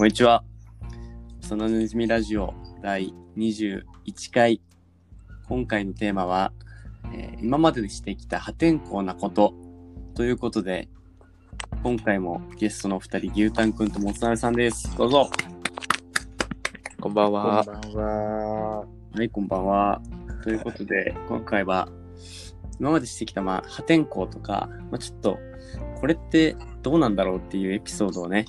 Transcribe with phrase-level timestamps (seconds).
[0.00, 0.42] こんにちは。
[1.42, 3.82] そのねじみラジオ第21
[4.32, 4.62] 回。
[5.46, 6.54] 今回のテーマは、
[7.12, 9.52] えー今までしてきた破天荒なこと
[10.14, 10.88] ということで、
[11.82, 14.96] 今回もゲストのお二人、牛タンくんともつなべさんです。
[14.96, 15.30] どうぞ。
[16.98, 17.62] こんばんは。
[17.62, 18.78] こんばんは。
[18.78, 18.86] は
[19.22, 20.00] い、こんばんは。
[20.42, 21.90] ということで、今回は、
[22.80, 25.38] 今までしてきた、まあ、破天荒とか、まあ、ちょっと、
[26.00, 28.46] これってどうなんだろうっていうエピソードをね。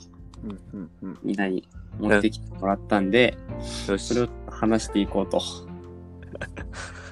[1.23, 1.67] みんなに
[1.99, 3.37] 持ってきてもらったんで、
[3.87, 5.39] よしそれを話していこうと。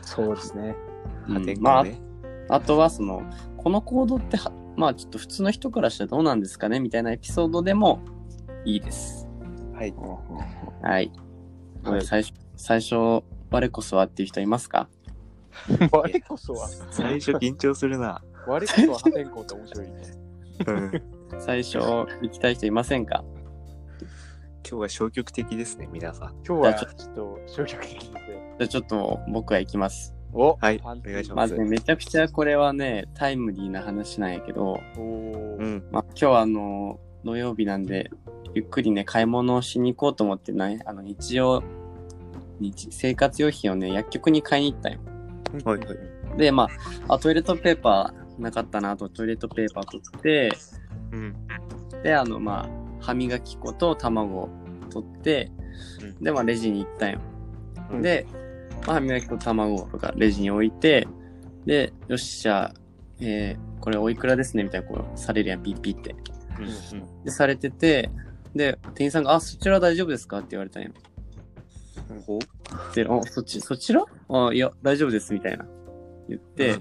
[0.01, 0.75] そうですね。
[1.27, 1.79] 破天うんま
[2.49, 2.55] あ。
[2.55, 3.21] あとはその、
[3.57, 8.01] この行動っては、まあちょっと普通の人からしたらどうなんですかねみたいなエピソードでも
[8.65, 9.27] いいです。
[9.73, 9.93] はい。
[10.81, 11.11] はい。
[11.83, 14.89] はい最初、最初、我こそはっていう人いますか？
[15.91, 18.21] 我こそは、最初緊張するな。
[18.47, 19.93] 我こそは破天荒って面白いね。
[20.67, 23.23] うん最初、行きたい人いませんか？
[24.67, 26.29] 今日は消極的ですね、皆さん。
[26.45, 28.55] 今日はじちょっと消極的ですね。
[28.59, 30.15] じゃあちょっと僕は行きます。
[30.33, 34.79] おはいお願いしまずね、めちゃくちゃこれはね、タイムリーな話なんやけど。
[35.91, 38.09] まあ今日はあの、土曜日なんで、
[38.53, 41.63] ゆっくりね、買い物をしに行こうと思ってね、あの、日常、
[42.59, 44.99] 日生活用品をね、薬局に買いに行ったよ。
[45.63, 46.37] はいはい。
[46.37, 46.67] で、ま
[47.07, 50.51] あ、あ、トイレットペーパーなかったなと、トイレットペーパー取って、
[51.11, 51.35] うん。
[52.03, 54.49] で、あの、まあ、歯磨き粉と卵を
[54.89, 55.51] 取って、
[56.01, 57.19] うんで、まあ、レジに行ったんよ。
[57.91, 58.27] うんで、
[58.85, 61.07] まあ、歯磨き粉と卵とかレジに置いて、
[61.65, 62.73] で、よっしゃ、
[63.19, 66.15] えー、これおいくらですねみたいな、こう、されるやん、ピッピって。
[66.59, 68.09] うんで、されてて、
[68.55, 70.91] で、店員さんが、あ、そちら大丈夫ですかって言われたんよ。
[72.25, 72.39] ほ
[72.95, 74.03] で、あ、そっち、そちら？
[74.29, 75.65] あ、いや、大丈夫です、みたいな。
[76.27, 76.75] 言って、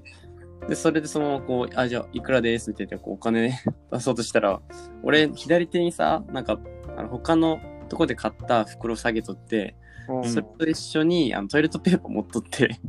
[0.68, 4.60] で、それでそのままこう、あ、じゃあ、いくらですって言って、こう、お金、ね、 出そうとしたら、
[5.02, 6.58] 俺、左手にさ、なんか、
[6.96, 9.76] あの、他のとこで買った袋下げとって、
[10.08, 12.68] うんそれと一緒に、あの、トイレットペーパー持っとって、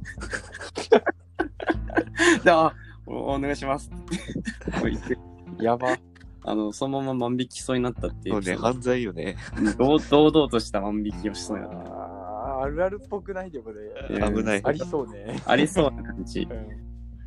[2.46, 2.74] で、あ、
[3.06, 5.18] おお願いしますって
[5.62, 5.98] やば。
[6.44, 8.44] あの、そのまま万引きしそうになったっていうう。
[8.44, 9.36] そね、犯罪よね。
[9.78, 12.62] 堂堂々とした万引きをしそうになった。
[12.62, 13.80] あるあるっぽくないでもね。
[14.10, 14.62] うん危ない。
[14.64, 15.42] ありそうね。
[15.46, 16.69] ありそうな感じうん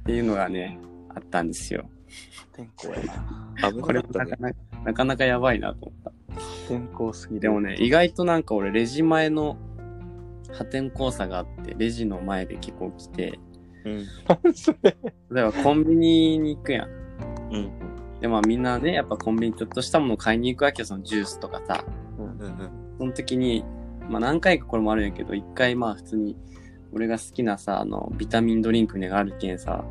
[0.03, 0.79] っていうのがね、
[1.15, 1.89] あったんですよ。
[2.35, 3.05] 破天荒や
[3.63, 3.73] な。
[3.73, 4.53] 危これもなかったねなか。
[4.53, 6.11] なかなかなかやばいなと思った。
[6.35, 7.41] 破天荒すぎる。
[7.41, 9.57] でもね、意外となんか俺、レジ前の
[10.53, 13.39] 破天荒さがあって、レジの前で結構来て、
[13.85, 14.07] うん。
[14.55, 14.97] それ。
[15.31, 16.89] 例えばコンビニに行くやん。
[17.53, 17.71] うん。
[18.21, 21.85] で、まあみんなね、やっぱコンビニちょっとしたもの買いに行くわけよ、そのジュースとかさ。
[22.19, 22.71] うんうん。
[22.99, 23.65] その時に、
[24.09, 26.37] まあ何回かこれもあるんやけど、一回まあ普通に、
[26.93, 29.85] 俺が好きなさ、あの、ビタミンドリンクみたいなのがあるけんさ、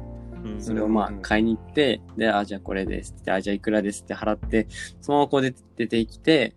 [0.44, 4.67] うんそれをまあ買いに行って、で、あ、じゃあこれですって、あ、じゃあいくらですって払って、
[5.00, 6.56] そのままこう出て出てきて、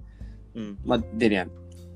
[0.55, 0.79] うん。
[0.85, 1.51] まあ出るやん。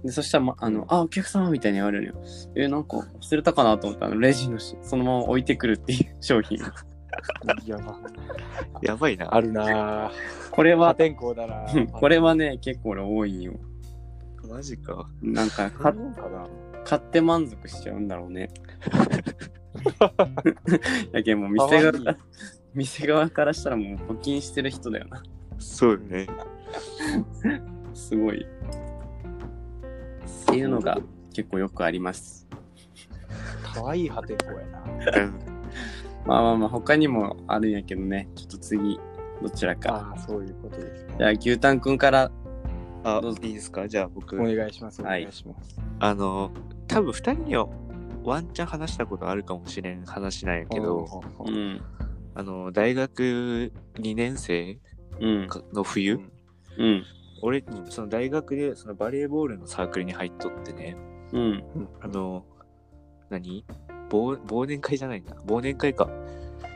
[0.05, 2.15] で、そしたら、ま、あの、あ、お客様みたいに言われるよ。
[2.55, 6.59] え、なんか忘れたかなと思ったら、レジのし、そのまま置いてくるっていう 商品。
[7.67, 7.99] やば。
[8.83, 9.35] やばいな。
[9.35, 10.11] あるなぁ。
[10.51, 11.91] これは、破天荒だなぁ。
[11.91, 13.55] これはね、結構俺多いんよ。
[14.49, 15.09] マジか。
[15.21, 16.47] なんか、あかるのかな
[16.89, 18.49] 買って満足しちゃうんだろうね。
[21.13, 22.17] やけんもう店側から、
[22.75, 25.23] 店側からしたらもう募金してる人だよな。
[25.59, 26.27] そうよね。
[27.95, 28.43] すごい。
[28.43, 28.47] っ
[30.47, 30.99] ていうのが
[31.35, 32.47] 結構よくあります。
[33.63, 34.83] かわいい破天荒やな。
[35.23, 35.35] うん。
[36.27, 38.29] まあまあまあ、他にもあるんやけどね。
[38.35, 38.99] ちょっと次、
[39.43, 39.95] どちらか。
[39.95, 41.15] ああ、そういうことですね。
[41.19, 42.31] じゃあ、牛タンくんから、
[43.05, 43.87] あどうぞ、いいですか？
[43.87, 44.45] じゃあ僕お。
[44.45, 45.03] 願いします。
[45.03, 45.81] おはい願いします。
[46.01, 46.51] あの、
[46.89, 47.69] 多分二人には
[48.25, 51.07] ワンチャン話したことあるかもしれん話なんやけど、
[51.47, 51.51] う。
[51.51, 51.81] ん。
[52.35, 54.79] あの、大学2年生
[55.21, 55.49] うん。
[55.73, 56.33] の冬、うん
[56.79, 57.05] うん。
[57.43, 60.97] 俺、その大学でそのバレーボールのサークルに入っとってね、
[61.33, 61.65] うん。
[62.01, 62.45] あの、
[63.31, 63.65] 何？
[64.11, 65.35] 忘忘年会じゃないな。
[65.47, 66.09] 忘年会か。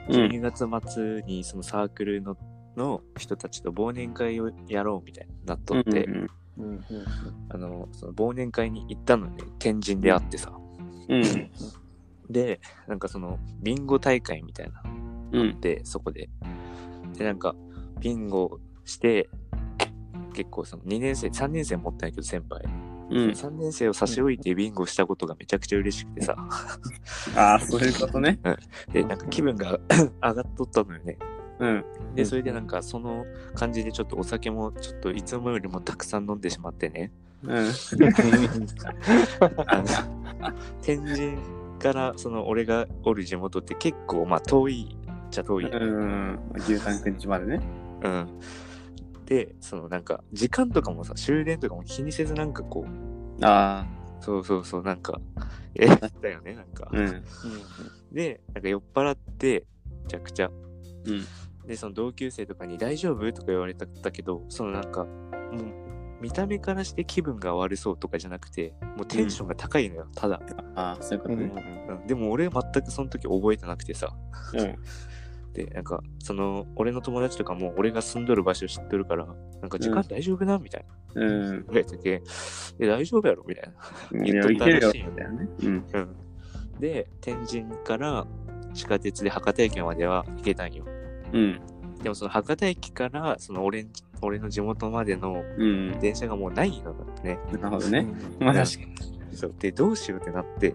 [0.09, 0.15] うん。
[0.15, 2.37] 12月末にそのサークルの
[2.77, 6.15] の人たちと忘年会をやろうみたいになっとって、うん。
[6.17, 6.85] うんうん
[7.49, 10.53] あの、その忘年会に行ったのね、天神であってさ。
[11.09, 11.51] うん。
[12.31, 14.83] で、なんかその、ビンゴ大会みたいな
[15.33, 15.61] うん。
[15.61, 16.29] で、そこで。
[17.17, 17.55] で、なんか、
[18.01, 19.29] ビンゴして、
[20.35, 22.63] 結構その2年生、3年生持ったんやけど、先輩。
[23.11, 23.31] うん。
[23.31, 26.37] 3年生を差し置いてビンゴしたことがめちゃくちゃ嬉しくてさ。
[27.37, 28.39] ああ、そういうことね。
[28.93, 29.79] で、なんか気分が
[30.23, 31.19] 上がっとったのよね。
[31.63, 31.85] うん。
[32.15, 33.25] で、それでなんかその
[33.55, 37.13] 感じでちょっとお酒もちょっといつもよりもたくさん飲んでしまってね。
[37.45, 37.73] うん。
[40.83, 41.39] 天神
[41.79, 45.71] からその俺がおる地元って結構まあ遠いっちゃ遠い。
[45.71, 46.39] うん。
[46.55, 47.61] 牛タンくんちまでね。
[48.03, 48.27] うん。
[49.25, 53.87] で、そのなんか、時間とかもさ、終電とかも気にせずなんかこう、あ
[54.21, 55.21] そうそうそう、なんか、
[55.75, 56.89] え、だったよね、なんか。
[56.93, 57.25] あ、うん。
[58.13, 59.65] で、なんか酔っ払って、
[60.05, 60.51] めちゃくちゃ。
[61.07, 61.25] うん。
[61.67, 65.11] で、その同級生とかに大丈夫とか言われたけど、そのなんか、も
[65.59, 70.41] う、見た目からして気分が悪そうとかじゃなくて、もうテンションが高いのよ、ただ。
[70.77, 71.53] ああ、そういうことね。
[71.89, 74.15] うんでも俺全くその時覚えてなくてさ。
[74.55, 74.75] うん。
[75.53, 79.27] で、なんか、その、俺の友達とかも俺が住んどる場所知ってるから、
[79.61, 80.59] なんか時間大丈夫な？
[80.59, 81.23] みたいな。
[81.23, 81.51] うん。
[81.51, 82.23] 言われてて、
[82.79, 83.45] え、大丈夫やろ？
[83.47, 83.73] みたい
[84.13, 84.25] な。
[84.25, 85.49] いや、いけるよ、みたいなね。
[85.63, 85.85] うん。
[85.93, 86.17] うん。
[86.81, 88.27] で、天神から
[88.73, 90.85] 地下鉄で博多駅までは行けたんよ。
[91.33, 91.61] うん。
[92.03, 93.89] でもその博多駅から、その俺ん
[94.21, 95.99] 俺の地元までのうん。
[96.01, 97.39] 電車がもうないのね。
[97.53, 98.07] なるほどね。
[98.41, 98.79] まあ確か
[99.31, 99.37] に。
[99.37, 99.55] そう。
[99.59, 100.75] で、どうしようってなって、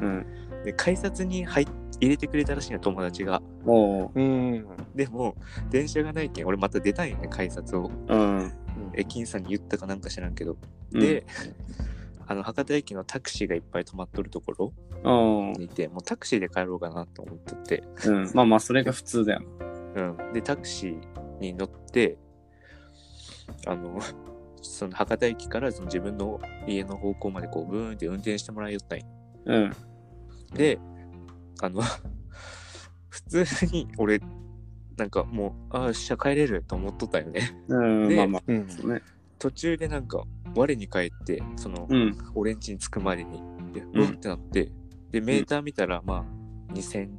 [0.00, 0.26] うん。
[0.64, 1.66] で、改札に入っ
[2.00, 3.42] 入れてくれたらしいの、友達が。
[3.66, 4.10] おう。
[4.14, 4.66] うん。
[4.94, 5.36] でも、
[5.70, 7.90] 電車がないけん、俺また出たんよね、改札を。
[8.08, 8.52] うん。
[8.94, 10.56] 駅員さんに言ったかなんか知らんけど。
[10.92, 11.26] うんで、
[12.26, 15.52] あの、博多駅のタクシーがいっぱい止まっとるところ。
[15.58, 17.82] にいて、もうタクシーで帰ろうかなと思っとって。
[18.06, 18.30] うん。
[18.34, 19.42] まあまあ、それが普通だよ。
[19.98, 20.32] うん。
[20.32, 22.18] で、タクシーに乗って、
[23.66, 23.98] あの、
[24.62, 29.06] その博多駅からその自分の家の方向までこうブーンって運転してもらいよったんよ。
[29.46, 29.72] うん。
[30.54, 30.78] で、
[31.60, 31.82] あの、
[33.08, 34.20] 普通に俺、
[34.96, 37.40] なんかもう、ああ、しゃ帰れると思っとったよね。
[37.68, 38.08] うん。
[38.08, 38.68] でまあまあ、うん。
[38.68, 39.02] そうね。
[39.38, 40.24] 途中でなんか、
[40.54, 42.18] 我に帰って、その、うん。
[42.34, 43.40] 俺ん家に着くまでに、
[43.72, 44.72] で、うってなって、
[45.10, 46.26] で、メーター見たら、ま
[46.68, 47.10] あ、2000、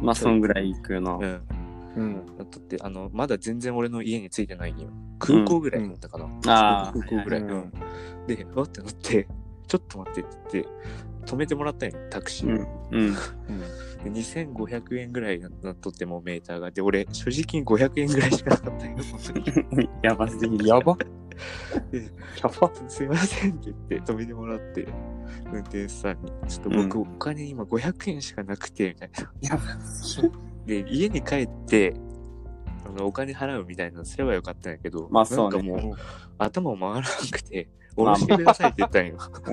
[0.00, 1.12] まあ、そんぐらい行くな。
[1.16, 1.42] うん、
[1.98, 2.14] うん。
[2.38, 4.88] なっとって、あの、まだ全然俺の家に着いてないんよ。
[5.18, 6.24] 空港ぐらいだったかな。
[6.46, 7.42] ああ空港ぐらい。
[7.42, 8.26] はいはいうん。
[8.26, 9.28] で、わってなって、
[9.66, 10.68] ちょっと待ってって言って、
[11.26, 12.88] 止めてもらったんよ、タクシーを。
[12.90, 13.00] うん。
[13.00, 13.14] うん。
[14.04, 16.70] で2500円ぐらいなっとってもメーターが。
[16.70, 19.52] で、俺、所持金500円ぐらいしかなかったんよ、その時。
[20.02, 20.66] やばすぎる。
[20.66, 20.96] やば
[21.92, 22.02] で
[22.42, 24.88] やばすいませんって言って止めてもらって、
[25.52, 29.32] 運転手さんに、ちょっと僕、うお金今500円しかなくて、みたいな。
[29.40, 29.62] やば
[30.68, 31.94] で、家に帰って、
[32.86, 35.96] あの、お金払うみたいなのすればよかったんやけど、まあそうねなんかもう、
[36.36, 39.16] 頭回らなくて、下ろしてくださいって言ったんよ。
[39.46, 39.50] う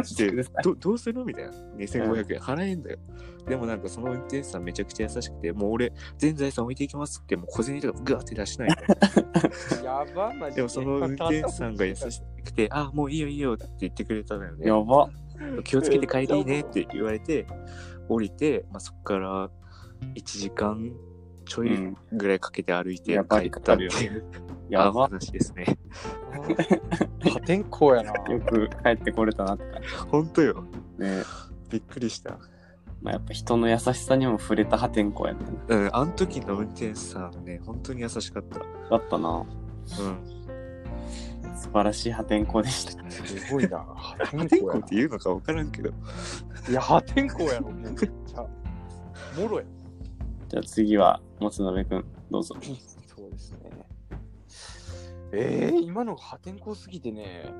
[0.00, 0.34] ん。
[0.34, 1.52] でどどうするみたいな。
[1.76, 2.98] 2500円払えんだよ。
[3.46, 8.76] でもなんかその運転手さんめちゃくちゃ優しくて、もう俺、全財産置いていきますって、もう小銭とかグワって出しないの。
[9.84, 14.66] やばマジでもその運転手さんが優しくて、あ、もういいよいいよって言ってくれたのよね。
[14.66, 15.10] やば。
[15.64, 17.46] 気をつけて帰りねって言われて、
[18.08, 19.50] 降りて、まあ、そこから
[20.14, 20.92] 1時間
[21.46, 21.96] ちょいうん。
[22.12, 24.24] ぐらいかけて歩いてやばい帰ったっていう、
[24.68, 25.04] やば。
[25.04, 25.78] 話ですね。
[27.22, 28.12] 破天荒やな。
[28.32, 30.64] よく帰ってこれたなって感本当よ。
[30.98, 31.04] じ。
[31.04, 31.22] ね
[31.70, 32.38] びっくりした。
[33.00, 35.40] まあやっぱ人の優しさにも触れた破天荒やね。
[35.68, 38.58] うん、あの時の運転手さんね、本当に優しかった。
[38.58, 39.30] だったな。
[39.30, 40.36] うん。
[41.56, 43.10] 素晴らしい破天荒でした。
[43.10, 43.78] すごいな。
[43.78, 45.90] 破破天荒って言うのか分からんけど。
[45.90, 45.96] な。
[46.70, 47.70] いや、破天荒やろ。
[47.70, 48.40] もうめっちゃ。
[49.40, 49.64] もろや。
[50.48, 52.54] じゃあ次は、もつのべくん、どうぞ。
[53.06, 53.58] そうですね。
[55.32, 57.52] えー、今のが破天荒すぎてね。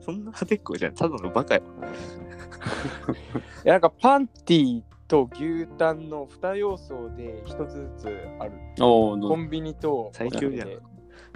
[0.00, 0.94] そんな破天荒じゃん。
[0.94, 1.62] ただのバカよ。
[3.64, 8.52] いやなんかパンティと牛タンの2要素で1つずつある。
[8.80, 10.78] おコンビニと最強じゃんで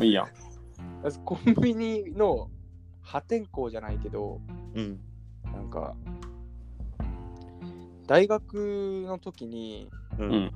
[0.03, 0.27] いいやん。
[1.03, 2.51] まずコンビニの
[3.03, 4.41] 破天荒じゃないけど、
[4.75, 5.01] うん。
[5.45, 5.95] なんか、
[8.07, 10.25] 大学の時に、う。
[10.25, 10.53] うんん。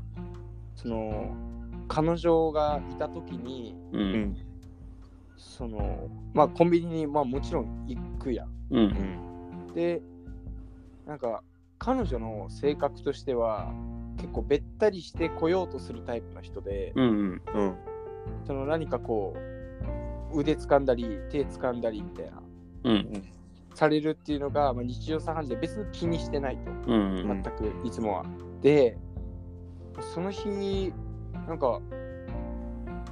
[0.80, 1.36] その、
[1.88, 3.98] 彼女がいた時に、う。
[3.98, 4.36] うんん。
[5.36, 8.48] その、まあコンビニに、まあもちろん行くやん。
[8.48, 8.52] う。
[8.70, 8.86] うん
[9.70, 9.74] ん。
[9.74, 10.00] で、
[11.06, 11.42] なんか、
[11.78, 13.74] 彼女の性格としては、
[14.16, 17.42] 結構べったりしてこようとするタイプの人で、うん。
[17.54, 17.76] うん。
[18.46, 19.34] その何かこ
[20.32, 22.42] う、腕掴んだり、手掴んだりみたいな、
[22.84, 23.22] うん。
[23.74, 26.70] されるっていうのが、まあ、日常茶飯事で別に気にしてないと。
[26.86, 27.42] うん。
[27.42, 28.24] 全くいつもは。
[28.62, 28.96] で、
[30.00, 30.92] その日、
[31.46, 31.80] なんか、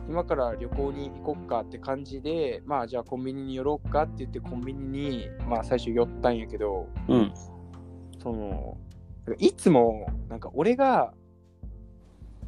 [0.08, 7.32] 今から旅行に行こっかって感じで、まあじゃあコンビニに寄ろうかって言ってコンビニに、まあ最初寄ったんやけど、うん。
[8.23, 8.78] その、
[9.38, 11.12] いつも、なんか俺が、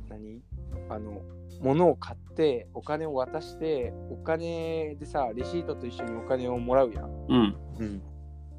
[0.08, 0.42] 何？
[0.88, 1.20] あの、
[1.60, 7.26] 物を買ってお金を渡して、お金でさ、レシートと一緒にお金をもらうやん。
[7.28, 7.56] うん。
[7.78, 8.02] うん。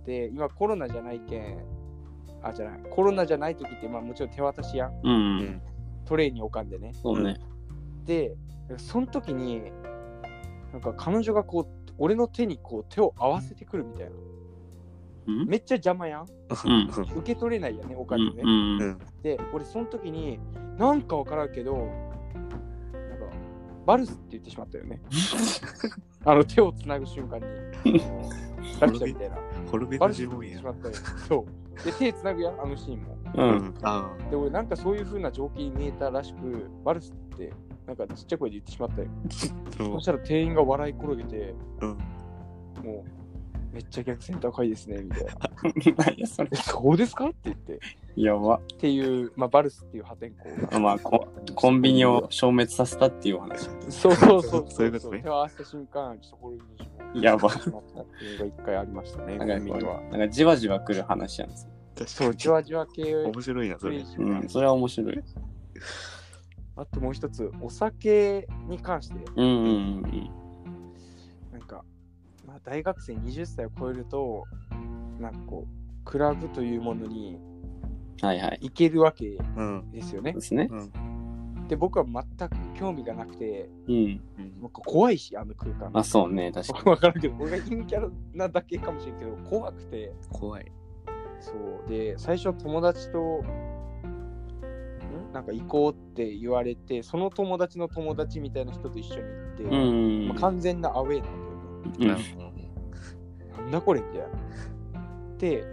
[0.06, 1.66] で、今コロナじゃないけん、
[2.44, 4.92] あ、じゃない、コロナじゃない時って、まあもちろん手渡しやん。
[4.92, 5.00] う。
[5.04, 5.62] うんん。
[6.06, 6.92] トレイに置かんでね。
[6.94, 7.40] そうね。
[8.06, 8.36] で、
[8.78, 9.62] その時に、
[10.72, 14.12] なんか彼女がこう、俺の手にこう手を合わせてくるみたいな。
[15.28, 15.48] うん？
[15.48, 16.22] めっちゃ邪魔やん。
[16.22, 18.42] うん受け取れないやね、おう金ね。
[18.44, 18.46] ん。
[18.82, 19.00] うん。
[19.22, 20.40] で、俺その時に、
[20.78, 21.92] なんかわからんけど、なんか、
[23.86, 25.02] バルスって言ってしまったよね。
[26.26, 27.46] あの手をつなぐ瞬間に。
[28.80, 29.38] ラピュタみたいな。
[29.70, 30.64] 滅びバルスって言ってし。
[30.64, 30.94] まったよ。
[31.28, 31.46] そう。
[31.84, 33.18] で、手つなぐやん、あのシーンも。
[33.36, 33.42] う。
[33.42, 33.74] うんん。
[33.84, 37.52] あで、俺なんかそういう風な情景に見えたらしく、バルスって
[37.88, 39.08] なんかちっちゃい声で言ってしまったよ。
[39.80, 39.84] あ。
[39.84, 41.90] そそしたら店員が笑い転げて、うん。
[41.90, 43.21] もう、
[43.72, 45.34] めっちゃ逆線高いですね、みたいな。
[46.06, 46.56] 何やそれえ、。
[46.58, 47.26] そうですか？
[47.28, 47.80] って言って。
[48.16, 48.56] やば。
[48.58, 50.34] っていう、まあ、バルスっていう破天
[50.70, 51.26] 荒まあコ
[51.56, 53.70] コンビニを消滅させたっていうお話。
[53.90, 57.82] そうそうそうそう いうことね手を合わせた瞬間、ちょっとこれにやばったっていうの
[58.40, 60.02] が一回ありましたね、なんかこうコンビニは。
[60.12, 61.72] なんかじわじわ来る話なんですよ。
[62.08, 63.98] そう、じわじわ系面白いな、それ。
[63.98, 65.24] うん、それは面白い。
[66.78, 70.41] あともう一つ、お酒に関して、うんうんうんなん
[72.64, 74.46] 大学生20歳を超えると、
[75.20, 77.38] なんかこう、クラブというものに
[78.22, 78.28] うん。
[78.28, 78.60] はいはい。
[78.62, 79.92] 行けるわけうん。
[79.92, 80.70] ですよねで。
[81.70, 84.22] で、僕は全く興味がなくて、うん。
[84.62, 85.90] なんか怖いし、あの空間。
[85.94, 90.72] あ、そうね、確か僕わからんけど、俺が陰キャラなだけかもしれんけど、怖くて、怖い。
[91.40, 91.90] そう。
[91.90, 93.44] で、最初友達と、ん？
[95.34, 99.70] なんか行こうって言われて、その友達の友達みたいな人と一緒に行って、に。
[99.70, 102.26] うんまあ、完全なアウェーなんだよね。
[102.38, 102.51] うん。
[103.72, 104.28] なんだこれみたいな。
[105.38, 105.64] で、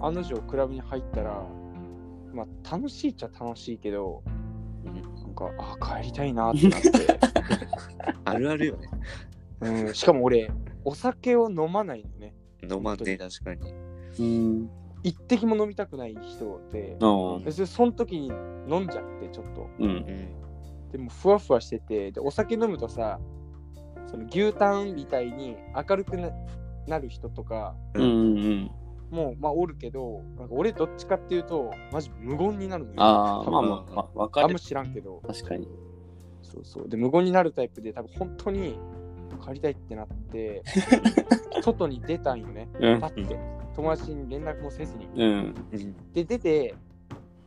[0.00, 1.42] 案の定クラブに入ったら、
[2.34, 4.22] まあ楽しいっちゃ楽しいけど、
[4.84, 6.90] なんか、あ、帰りたいなってなって。
[8.24, 8.88] あるあるよね。
[9.60, 10.50] うん、しかも俺、
[10.84, 12.34] お酒を飲まないのね。
[12.62, 13.74] 飲まんで、確かに。
[14.18, 14.70] うん。
[15.02, 17.44] 一滴も飲みたくない人で、うん。
[17.44, 18.28] 別にその時に
[18.68, 19.66] 飲んじゃって、ちょっと。
[19.78, 19.90] うん。
[19.90, 20.90] うん。
[20.92, 23.18] でも、ふわふわしてて、で、お酒飲むとさ、
[24.06, 25.56] その牛タンみたいに
[25.88, 26.30] 明るくな
[26.90, 28.70] なる人とか、うんうん。
[29.10, 32.96] もう、まあ、おるけど、なんか俺どっちかっていうと、マジ無言になるのよ。
[32.98, 34.58] あまあまあ、まあ、わかるあんま。
[34.58, 35.68] 知らんけど、確かに。
[36.42, 36.88] そうそう。
[36.88, 38.78] で、無言になるタイプで、多分本当に
[39.44, 40.62] 帰りたいってなって、
[41.62, 42.68] 外に出たんよね。
[42.80, 43.06] うんパ。
[43.08, 43.38] ッて。
[43.74, 45.06] 友達に連絡もせずに。
[45.16, 45.54] うん。
[45.72, 46.12] うん。
[46.12, 46.74] で、出て、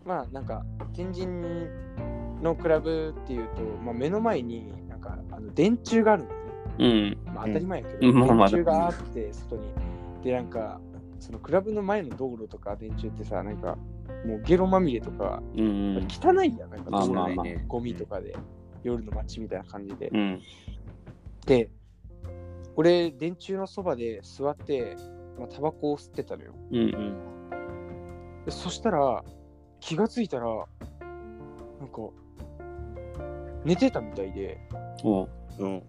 [0.05, 1.27] まあ、なんか、天神
[2.41, 6.42] のクラブっていうと、まあ、目の前に、なんか、あの電柱があるんですね。
[6.80, 7.18] うん。
[7.25, 9.72] まあ、当たり前やけど、電柱があって、外に。
[10.24, 10.80] で、なんか、
[11.20, 13.77] そのクラブの前の道路とか電柱ってさ、なんか、
[14.25, 16.08] もうゲロまみれとか、うん。
[16.10, 18.36] 汚いやん、なんか道路まあまあまあねゴミとかで、
[18.84, 20.10] 夜の街みたいな感じで。
[20.10, 20.42] うん。
[21.46, 21.70] で、
[22.75, 24.96] 俺、電柱のそばで座って、
[25.38, 26.53] まあ、タバコを吸ってたのよ。
[26.72, 26.80] うん。
[26.80, 28.44] うん。
[28.46, 29.24] でそしたら、
[29.80, 32.10] 気がついたら、なんか、
[33.63, 34.60] 寝てたみたいで。
[35.60, 35.84] うん。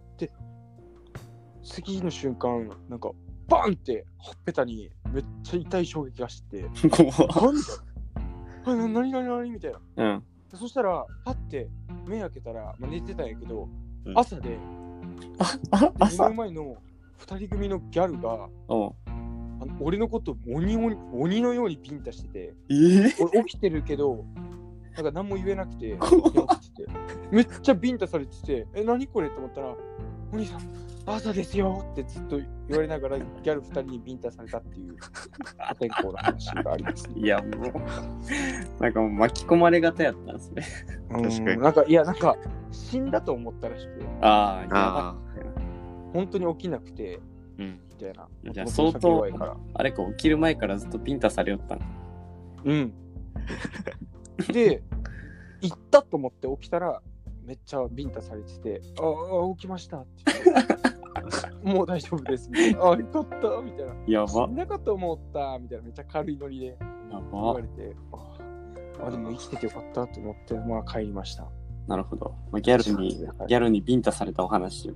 [1.64, 3.11] 次の瞬間、なんか、
[3.49, 7.14] バンってほっぺたにめっちゃ痛い衝撃がして、怖っ。
[7.18, 7.62] なんだ
[8.64, 9.80] あ、な、なになになにみたいな。
[9.97, 10.23] うん。
[10.50, 11.68] でそしたら、パッて
[12.06, 13.68] 目開けたら、まあ、寝てたんやけど、
[14.04, 14.18] うん。
[14.18, 14.59] 朝で、
[15.71, 16.76] あ、で目朝の前の
[17.18, 18.94] 二人組のギャルが、おう。
[19.61, 23.14] あの俺のこと鬼鬼鬼のようにビンタしてて、ええ？
[23.21, 24.25] 俺起きてるけど、
[24.97, 26.61] なんか何も言えなくて、怖っ。
[26.61, 26.90] 起きてて
[27.30, 29.30] めっちゃビンタされてて、え、何これ？
[29.30, 29.68] と思ったら、
[30.33, 30.61] お兄さん、
[31.06, 34.96] 朝ですよってずっと言われながら、ギャル二人にビンタされたっていう
[35.58, 37.08] 破天荒な話があります。
[37.14, 40.62] いや、もう、なんかもう巻き込まれ型やったんですね。
[41.11, 42.37] 確かにうんなんか、いや、なんか、
[42.70, 45.14] 死んだと思ったらしくて、ああ、
[46.12, 47.80] 本当に起きなくて、ーうん。
[47.90, 48.28] みたいな。
[48.52, 49.26] じゃあ相当。
[49.75, 51.80] あれか、起きる前からずっとピンタされよったん
[52.64, 52.92] うん。
[54.52, 54.82] で、
[55.61, 57.02] 行ったと思って起きたら、
[57.44, 60.74] めっちゃビンタされてて、ああ、起きましたって。
[61.64, 62.50] もう大丈夫です。
[62.50, 63.94] みたいなああ、よかったみたいな。
[64.06, 64.54] やば死ん。
[64.56, 66.75] なかと思ったみたいな、めっちゃ軽いノリでや
[67.11, 67.61] 言ばわ。
[67.61, 71.47] れて、ああ、でも生きててよかったと思って、まあ帰りました。
[71.87, 72.35] なるほど。
[72.50, 74.90] まあ、ギャルに、ギャルにビンタされたお話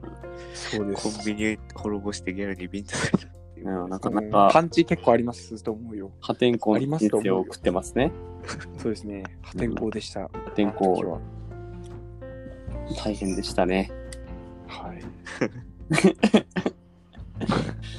[0.54, 3.68] そうでコンビニ滅ぼしてギャルにビンタされたっていう。
[3.68, 6.12] うん、なかなうんかパンチ結構ありますと思うよ。
[6.20, 8.10] 破天荒ありな人生を送ってますね。
[8.78, 9.22] そうですね。
[9.42, 10.22] 破天荒でした。
[10.22, 10.90] 破天荒。
[10.90, 11.20] は
[13.04, 13.90] 大変でしたね。
[14.66, 15.02] はい。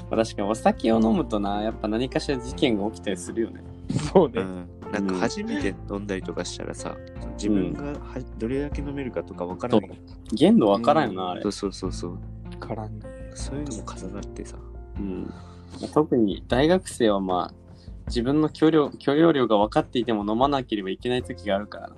[0.10, 3.64] まあ確かにお酒を飲むとな、やっぱ何かしら事件が起きたりするよね。
[4.12, 4.42] そうね。
[4.42, 4.68] うん。
[4.92, 6.96] なんか初めて飲んだりとかしたらさ、
[7.34, 9.92] 自分がはどれだけ飲めるかとかわからない。
[10.34, 11.50] 限度わからんよな、あれそ。
[11.50, 12.18] うそうそうそう。
[12.60, 13.08] 絡んで。
[13.36, 14.58] そういうのも重なってさ。
[14.98, 15.24] うん。
[15.82, 17.54] まあ特に大学生はまあ、
[18.08, 21.96] 自分の許容許容量が分かっていても飲まなければいけない時があるからな。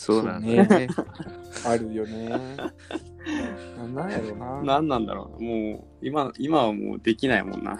[0.00, 0.88] そうなんだよね。
[1.66, 2.30] あるよね。
[3.94, 4.62] なんやろな。
[4.62, 5.42] 何なんだろう。
[5.42, 7.78] もう、今、今はもうできないもんな。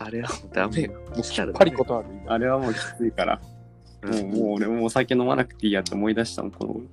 [0.00, 0.90] あれはもうダメよ。
[0.90, 3.40] もう来たらパリことある今あれはもうきついから。
[4.02, 6.84] もう、もう俺もお酒飲まなくていいやって思い出したもん、この頃。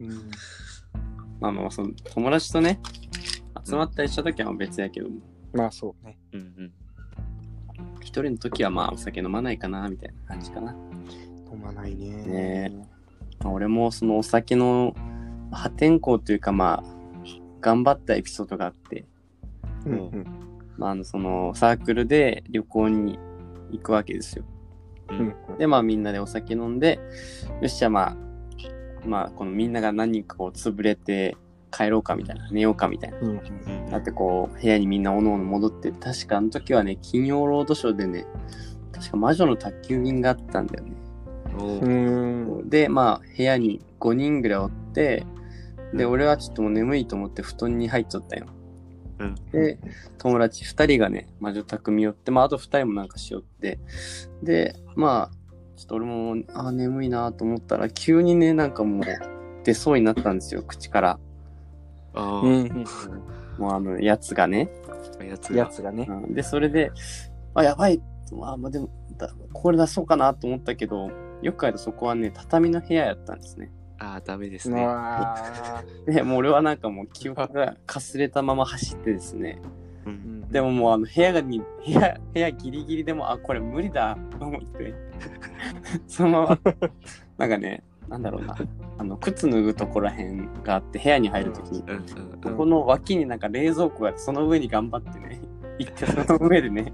[0.00, 0.30] うん
[1.40, 2.80] あの、その友達とね、
[3.64, 5.20] 集まったりした時は別やけども、
[5.52, 6.18] まあそうね。
[6.32, 6.72] うんうん。
[8.00, 10.72] 一人の時はまあお酒飲まないかな、みたいな感じかな。
[11.52, 12.16] 飲まないね。
[12.24, 12.93] ねまあ
[13.44, 14.94] 俺もそのお酒の
[15.50, 16.94] 破天荒というかまあ、
[17.60, 19.04] 頑張ったエピソードがあって、
[19.86, 20.26] うんうん。
[20.76, 23.18] まあ、あの、そのサークルで旅行に
[23.70, 24.44] 行くわけですよ。
[25.10, 25.58] ううんん。
[25.58, 26.98] で、まあみんなでお酒飲んで、
[27.60, 28.16] よっしゃまあ、
[29.06, 31.36] まあこのみんなが何人かこう潰れて
[31.70, 33.18] 帰ろうかみたいな、寝ようかみたいな。
[33.18, 33.28] うん。
[33.28, 38.26] うんだってこう、部屋にみんなおのおの戻って、確かあの時はね、金曜ロードショーでね、
[38.92, 40.92] 確か魔女の宅急便があったんだよね。
[42.68, 45.26] で、まあ部屋に5人ぐらいおって、
[45.92, 48.46] で、俺はちょっともう眠いと思って布団に入っちゃったよ。
[49.18, 49.78] うんで、
[50.18, 53.78] 友達2人がね、魔女宅見寄って、まああと2人もなんかしよって、
[54.42, 59.04] で、まあ、ちょっと俺も、あー眠いなと思ったら、急にね、なんかもう
[59.64, 61.18] 出そうになったんですよ、口から。
[62.14, 62.84] あうんーうん。
[63.58, 64.70] もうあの、やつがね。
[65.20, 65.56] やつが。
[65.56, 66.06] やつがね。
[66.08, 66.90] うんで、それで、
[67.54, 68.00] あ、やばい。
[68.32, 71.10] まあ、まあ、でもだ、これ出そうかなと思ったけど、
[71.44, 73.70] よく考えるとそこはね、畳の部屋やったんですね。
[73.98, 74.82] ああ、ダメですね。
[74.82, 75.36] あ
[76.08, 76.10] あ。
[76.10, 79.60] で、 もう俺はなんかもう記憶がかすれたまま走ってですね。
[80.06, 80.10] う。
[80.10, 84.94] うんんでももうあの部屋がに、部屋、部屋ギリギリでも、あ、これ無理だと思って、
[86.08, 86.58] そのまま、
[87.36, 88.56] なんかね、なんだろうな、
[88.96, 91.82] あの、靴脱ぐところらへんがあって、部屋に入るときに、
[92.42, 95.40] ここの脇になんか冷蔵庫があって、その上に頑張ってね、
[95.78, 96.92] 行って、その上でね、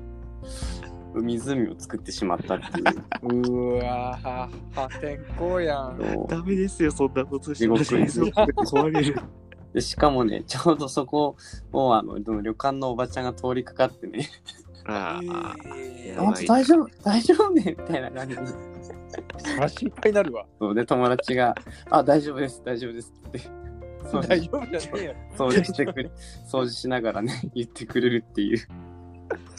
[1.15, 6.27] 湖を作ってしまったっていううわー破天荒やん。
[6.29, 9.17] ダメですよ、そんなことして地獄です壊れる。
[9.75, 11.37] で、しかもね、ちょうどそこ
[11.73, 14.29] を、あの、旅館のおばちゃんが通りかかってね、
[14.87, 18.47] ああ、えやばいあ大丈夫大丈夫ねみたいな感じで。
[18.47, 20.47] そ心配になるわ。
[20.59, 21.55] そうで、友達が、
[21.91, 23.41] あ、大丈夫です、大丈夫ですって。
[24.11, 25.15] そう大丈夫じゃねえよ。
[25.37, 26.11] 掃除してくれ、
[26.51, 28.59] 掃除しながらね、言ってくれるっていう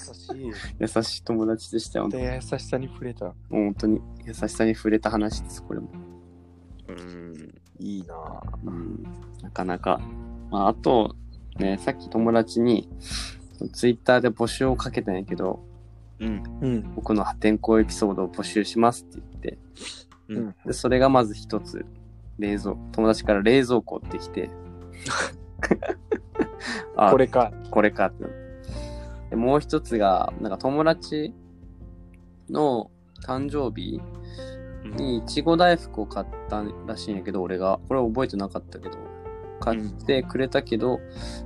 [0.08, 0.52] 優しい。
[0.80, 2.10] 優しい友達でしたよ。
[2.10, 3.34] で、優しさに触れた。
[3.50, 5.90] 本当に優しさに触れた話です、これも。
[6.88, 7.56] うん。
[7.80, 8.42] いいなぁ。
[8.66, 9.04] うん、
[9.42, 10.02] なかなか。
[10.50, 11.16] まあ、あと、
[11.58, 12.90] ね、さっき友達に、
[13.74, 15.64] ツイッターで募集をかけたんやけど、
[16.20, 16.44] うん。
[16.62, 16.96] うん。
[16.96, 19.58] 僕の破天荒エピソードを募集しますって言って、
[20.30, 21.86] うんで、それがまず一つ、
[22.40, 24.50] 冷蔵、友達から冷蔵庫ってきて、
[26.96, 27.52] あこれか。
[27.70, 28.41] これかって。
[29.32, 31.34] でもう一つが、なんか友達
[32.50, 32.92] の
[33.26, 34.00] 誕生日
[34.98, 37.80] にいちご大福を買ったらしいんやけど、俺が。
[37.88, 38.98] これ覚えてなかったけど。
[39.62, 41.00] 買ってくれたけど、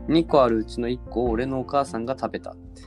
[0.07, 2.81] 2個あるうちの1個を俺のお母さんが食べたって。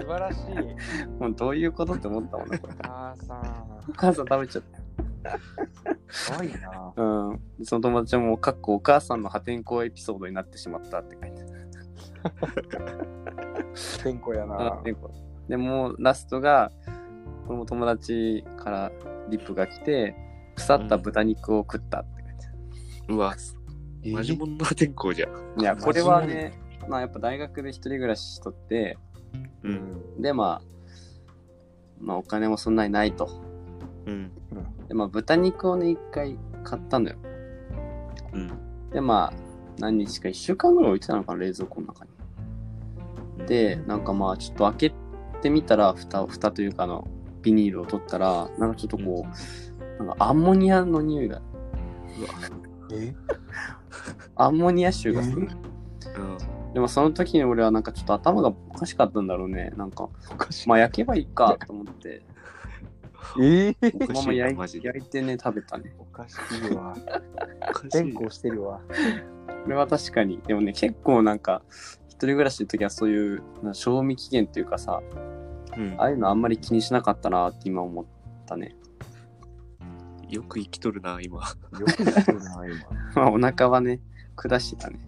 [0.00, 1.06] 素晴らしい。
[1.18, 2.74] もうどういうことって思ったもんね、これ。
[2.82, 3.40] 母さん。
[3.88, 5.38] お母さん食べちゃった。
[6.08, 7.40] すごいなうん。
[7.64, 11.42] その友達はもう、かっこお母さんの破天荒エピソードになってしまったって書いて
[14.02, 14.82] 天荒やな
[15.48, 16.70] でもうラストが、
[17.46, 18.92] この友達から
[19.28, 20.14] リップが来て、
[20.54, 22.46] 腐った豚肉を食ったって書いて
[23.08, 23.34] あうわ、
[24.04, 25.32] えマジモンの破天荒じゃん。
[25.32, 25.40] る。
[25.58, 26.52] いや、これはね、
[26.88, 28.98] まあやっぱ大学で一人暮らししとって、
[29.62, 29.68] う。
[29.68, 29.74] うん
[30.18, 30.22] ん。
[30.22, 30.62] でまあ、
[32.00, 33.28] まあお金もそんなにないと。
[34.06, 34.30] うん。
[34.88, 37.16] でまあ豚肉をね、一回買ったのよ。
[38.32, 38.90] うん。
[38.90, 42.11] でまあ、何日か一週間ぐらい置いてたのかな、冷蔵庫の中に。
[43.46, 44.94] で、なんかまあ、ちょっと開け
[45.42, 47.08] てみたら、蓋、蓋というかあの、
[47.42, 51.42] ビニールを取ったら、なんかちょっとこう、なんかアンモニアの匂いが、
[52.92, 53.14] え？
[54.36, 55.48] アンモニア臭がする。
[56.16, 56.72] うん。
[56.74, 59.72] でもその時に俺はなんかちょっと頭がおかしかったんだろうね。
[59.76, 60.08] なんか。
[60.66, 62.22] まあ焼けばいいかと思って、
[63.40, 63.74] え？
[63.82, 64.82] えおかしいな、そのまま焼い。
[64.84, 65.94] 焼いてね、食べたね。
[65.98, 66.36] おかし
[66.70, 66.94] いわ。
[68.16, 68.80] おかしてるわ。
[69.64, 70.40] これは確かに。
[70.46, 71.62] でもね、結構なんか、
[72.01, 75.00] 一人暮らしの時はそういう、な賞味期限というかさ、
[75.76, 78.04] うんああいうのあんまり気にしなかったなって今思っ
[78.46, 78.76] たね。
[80.28, 81.40] よく生きとるな、今。
[81.78, 82.76] よくやってるな、今。
[83.16, 84.00] まあお腹はね、
[84.36, 84.98] 下してたね。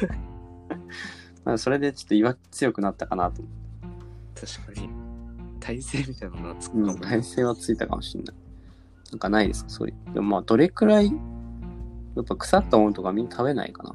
[1.44, 3.50] まあそれでちょっと胃は強くなったかなと思
[4.34, 4.90] 確かに。
[5.60, 6.80] 体勢みたいなのがつくう。
[6.80, 7.06] うん、かもね。
[7.06, 8.36] 体勢はついたかもしれない。
[9.12, 9.70] なんかないですか？
[9.70, 10.12] そういう。
[10.14, 11.12] でもまあどれくらい、や
[12.22, 13.94] っぱ腐ったものとかみんな食べないかな。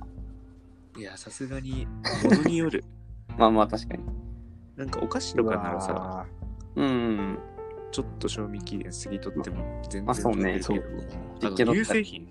[0.97, 1.87] いや、さすがに、
[2.23, 2.83] ものによる。
[3.37, 4.03] まあまあ確かに。
[4.77, 6.25] なんかお菓子とかならさ、
[6.75, 7.39] うんうん
[7.91, 12.27] ちょっと賞味期限過ぎとっても全然まあそうね食べるけど、そう乳製品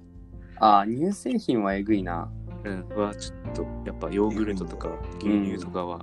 [0.60, 2.30] ああ、乳製品はえぐいな。
[2.64, 5.98] うん、はちょっと、やっぱヨーグルトとか牛乳とかは、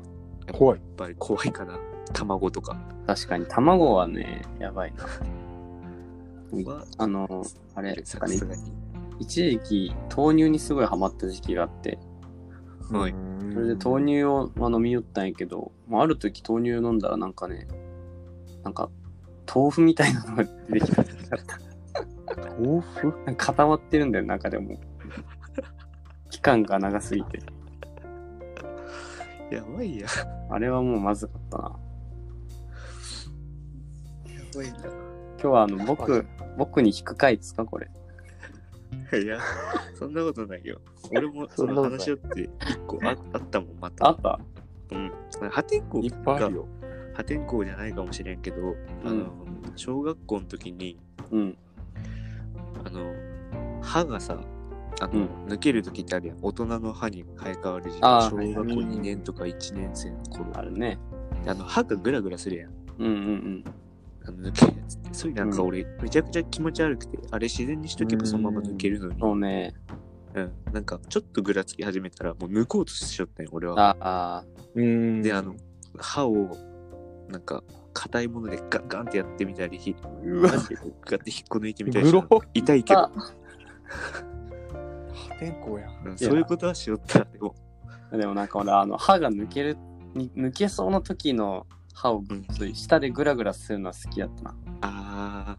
[0.46, 0.82] やっ怖い。
[0.98, 1.80] ぱり怖いかな。
[2.14, 2.78] 卵とか。
[3.08, 5.04] 確かに卵はね、やばいな。
[5.04, 7.44] はあの、
[7.76, 8.40] あれ、ねすがに。
[9.20, 11.98] 一時期豆乳にすごいハマった時期があって、
[12.90, 17.68] はいうんそれで豆乳を、まあ、飲み寄ったんやけど、まあ、ある時豆乳飲んだらなんかね、
[18.64, 18.90] なんか
[19.54, 21.04] 豆腐みたいなのが出てきた。
[22.58, 23.14] 豆腐？
[23.26, 24.80] なんか固まってるんだよ、中でも。
[26.30, 27.42] 期間が長すぎて。
[29.52, 30.08] やばいや。
[30.50, 31.64] あれはもうまずかったな。
[34.34, 34.78] やばいな。
[34.80, 34.92] 今
[35.38, 36.26] 日はあの、僕、
[36.58, 37.92] 僕に引く回ですかこれ。
[39.22, 39.40] いや、
[39.96, 40.80] そんなことないよ。
[41.12, 44.08] 俺もその話し合って一個あ あったもん、また。
[44.08, 44.40] あった？
[44.92, 45.12] うん。
[45.50, 46.68] 破天荒いっぱいあるよ。
[47.14, 48.76] 破天荒じゃないかもしれんけど、
[49.06, 49.32] あの、
[49.76, 50.98] 小学校の時に、
[51.32, 51.58] うん。
[52.86, 53.14] あの、
[53.82, 54.40] 歯がさ、
[55.02, 56.38] あの、うん抜ける時ってあるやん。
[56.42, 58.02] 大人の歯に生え変わる時期。
[58.02, 60.46] 小学校はい2年とか1年生の頃。
[60.58, 60.98] あるね。
[61.44, 62.72] であの、歯がグラグラするやん。
[63.00, 63.64] うんうん
[64.26, 65.14] あの抜けるやつって。
[65.14, 69.20] それなんか俺、めちゃくちゃ気持ち悪くて、あれ自然にしとけばそのまま抜けるのにうん。。
[69.20, 69.74] そうね。
[70.36, 70.52] うん。
[70.74, 73.80] なんか、ちょっとぐらつき始めたら、もう抜こうとしちゃったんよ、俺は。
[73.80, 75.56] ああうんで、あの、
[75.98, 76.58] 歯を、
[77.30, 83.12] なんか、硬いものでガンガンってやってみたり、ひうわってこうガンって引っこ抜いてみたりグロした痛いけどあ、
[85.14, 86.08] 破天荒やん。
[86.08, 87.26] うんそういうことはしよった。
[87.26, 87.56] でも、
[88.12, 89.78] でもなんか俺、あの、歯が抜ける、
[90.14, 94.56] に抜けそうな時の歯をうんそういう下でグラグラするのは好きだったな。
[94.82, 95.56] あ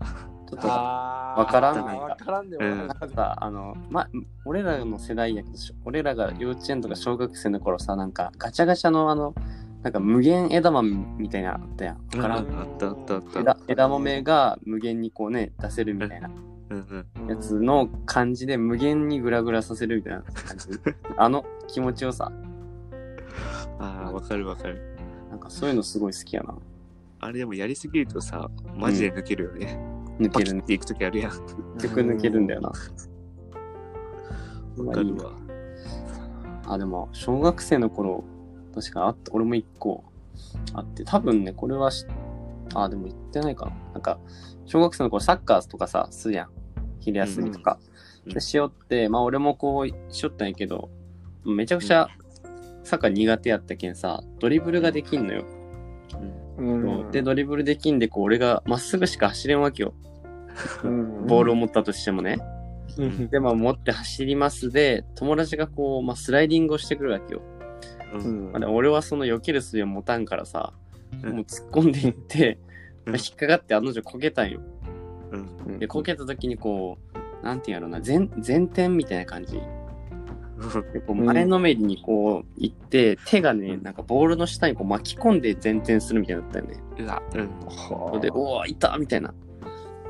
[0.50, 4.08] ちょっとあわからんあーわからんでもうんわかるさ、あの、ま、
[4.44, 9.34] 俺らの世代やけど、し俺らが幼稚園とか小学生の頃さ、なんかガチャガチャのあの、
[9.82, 11.96] なんか無限枝豆みたいなのあったやん。
[11.96, 13.40] ーわからんうんあったあったあった。
[13.40, 16.30] 枝枝豆が無限にこうね、出せるみたいな。
[17.28, 20.68] やつの感じで無限にグラグラさせるみたいな感じ。
[21.16, 22.32] あの気持ちよさ。
[23.78, 24.91] ああ、わかるわかる。
[25.32, 26.54] なんかそういうのすごい好きやな。
[27.18, 29.78] あれでもやりすぎるとさ、マジで抜けるよね。
[30.20, 30.60] 抜けるね。
[30.60, 31.32] パキっていくときあるやん。
[31.76, 32.72] 結局抜けるんだよな。
[34.84, 35.32] わかるわ。
[36.66, 38.24] あ、でも、小学生の頃、
[38.74, 40.04] 確かあった、俺も一個
[40.74, 42.06] あって、多分ね、これはし、
[42.74, 43.72] あ、でも言ってないかな。
[43.94, 44.18] なんか、
[44.66, 46.50] 小学生の頃サッカーとかさ、するやん。
[47.00, 47.78] 昼休みとか。
[47.80, 47.92] うんうん
[48.24, 50.90] でしよって、まあ俺もこう、しよったんやけど、
[51.44, 52.08] めちゃくちゃ
[52.84, 55.44] サッカー苦手やったけんさ、ドリブルができんのよ。
[56.58, 59.94] うんで、ドリブルできんで、こう、俺がまっすぐしか走れんわけよ。
[60.84, 62.38] うんボールを持ったとしてもね。
[62.98, 67.42] うんで、まあ持って走りますで、友達がこう、まあスライディングをしてくるわけよ。
[68.14, 68.18] う。
[68.18, 70.72] うんんまあ、俺はその避ける術を持たんからさ、
[71.22, 72.58] うんもう突っ込んでいって、
[73.06, 74.60] うんまあ引っかかって案の定こけたんよ。
[75.30, 75.78] うん。
[75.78, 76.98] で、こけた時にこ
[77.42, 79.60] う、なんていうんやろな、前、前転みたいな感じ。
[80.92, 86.76] でこううん前のめりにこう行って、手がね、なんかボールの下にこう巻き込んで前転するみたいだったよね。
[86.98, 87.22] うわ。
[87.34, 87.48] うん。
[87.66, 89.34] はあで、おお、痛っみたいな。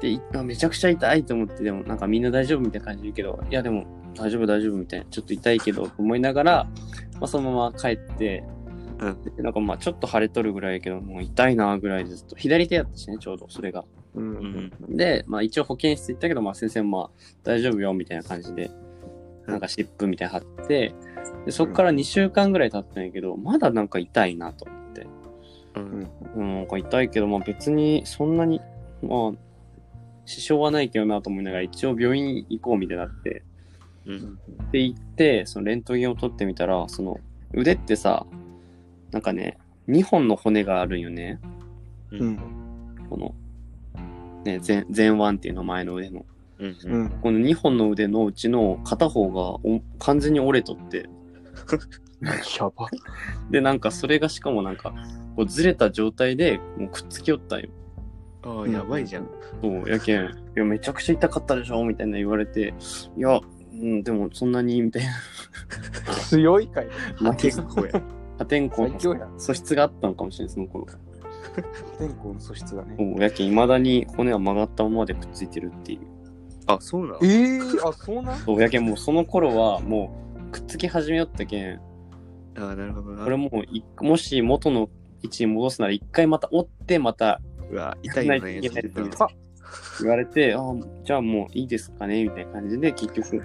[0.01, 6.69] で、めちゃくちゃ痛いと思って、でもなんかみんな大丈夫みたいな感じで言うけど、いやでも大丈夫大丈夫みたいな、ちょっと痛いけどと思いながら、
[7.15, 8.45] まあ、そのまま帰って、
[8.99, 9.23] うん。
[9.37, 13.85] でなんかまあちょっと腫れとるぐらいやけど、もう痛いなぐらいでずっと、左手やったしね、ちょうどそれが。
[14.15, 14.97] ううんん。
[14.97, 17.11] で、まあ一応保健室行ったけど、まあ先生もまあ
[17.45, 18.71] 大丈夫よみたいな感じで、
[19.47, 20.95] なんか湿布みたいなの貼って、
[21.45, 25.07] で、そっから2週間ぐらい経ったんやけど、まだなんか痛いなと思って。
[25.77, 26.11] うん。
[26.37, 28.61] うん、なんか痛いけど、まあ別にそんなに、
[29.03, 29.39] まあ、
[30.25, 33.43] 支障はないけどなと思いながら一応病院行こうみたいになって、
[34.07, 34.39] うん。
[34.71, 37.19] で行って、そのレントゲンを取ってみたら、その
[37.53, 38.27] 腕ってさ、
[39.11, 41.41] なんかね、2本の骨があるんよね。
[42.11, 42.17] う。
[42.17, 43.35] うんんこの、
[44.45, 46.25] ね、前前腕っていうの前の腕の。
[46.63, 46.71] うん。
[46.71, 47.05] ううん。
[47.07, 51.09] んこの2本の腕のうちの片方がお完全に折れとって、
[52.59, 52.89] やば
[53.51, 54.95] で、なんかそれがしかもなんか、
[55.37, 57.69] こうずれた状態でもうくっつきよったんよ。
[58.45, 59.29] ああ、やばいじゃん。
[59.61, 62.75] そう、やけん、いや、めちゃくちゃ痛かったでしょみたいな言われて、
[63.17, 63.41] いや、
[63.73, 65.11] うん、でもそんなに、みたいな。
[66.29, 68.03] 強いかい破天荒や。
[68.39, 70.87] 破天荒の素質があったのかもしれない、その頃。
[70.87, 70.93] 破
[71.99, 76.12] 天荒の素質がねそうやけん、未だに骨は曲がったままでくっついてるっていう。
[76.67, 77.19] あ、そうなの？
[77.23, 78.35] ええあそうな？
[78.35, 80.15] ん そう、やけん、もうその頃は、も
[80.49, 81.81] う、くっつき始めよったけん、
[82.57, 83.25] ああ、なるほどな。
[83.25, 84.89] 俺もうい、もし元の
[85.23, 88.61] 位置に戻すなら一回また折って、またうわ、痛いよね。
[88.69, 89.29] そんな
[90.03, 90.59] 言われて、あ
[91.05, 93.43] じゃあもういいですかねみたいな感じで、結局。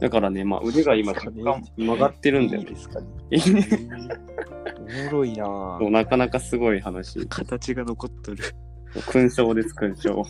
[0.00, 2.68] だからね、まあ腕が今若干曲がってるんだよね。
[2.68, 4.00] いいですかねえー
[5.02, 7.24] おもろいなぁ そうなかなかすごい話。
[7.28, 8.42] 形が残っとる。
[8.94, 10.24] 勲章です、勲章。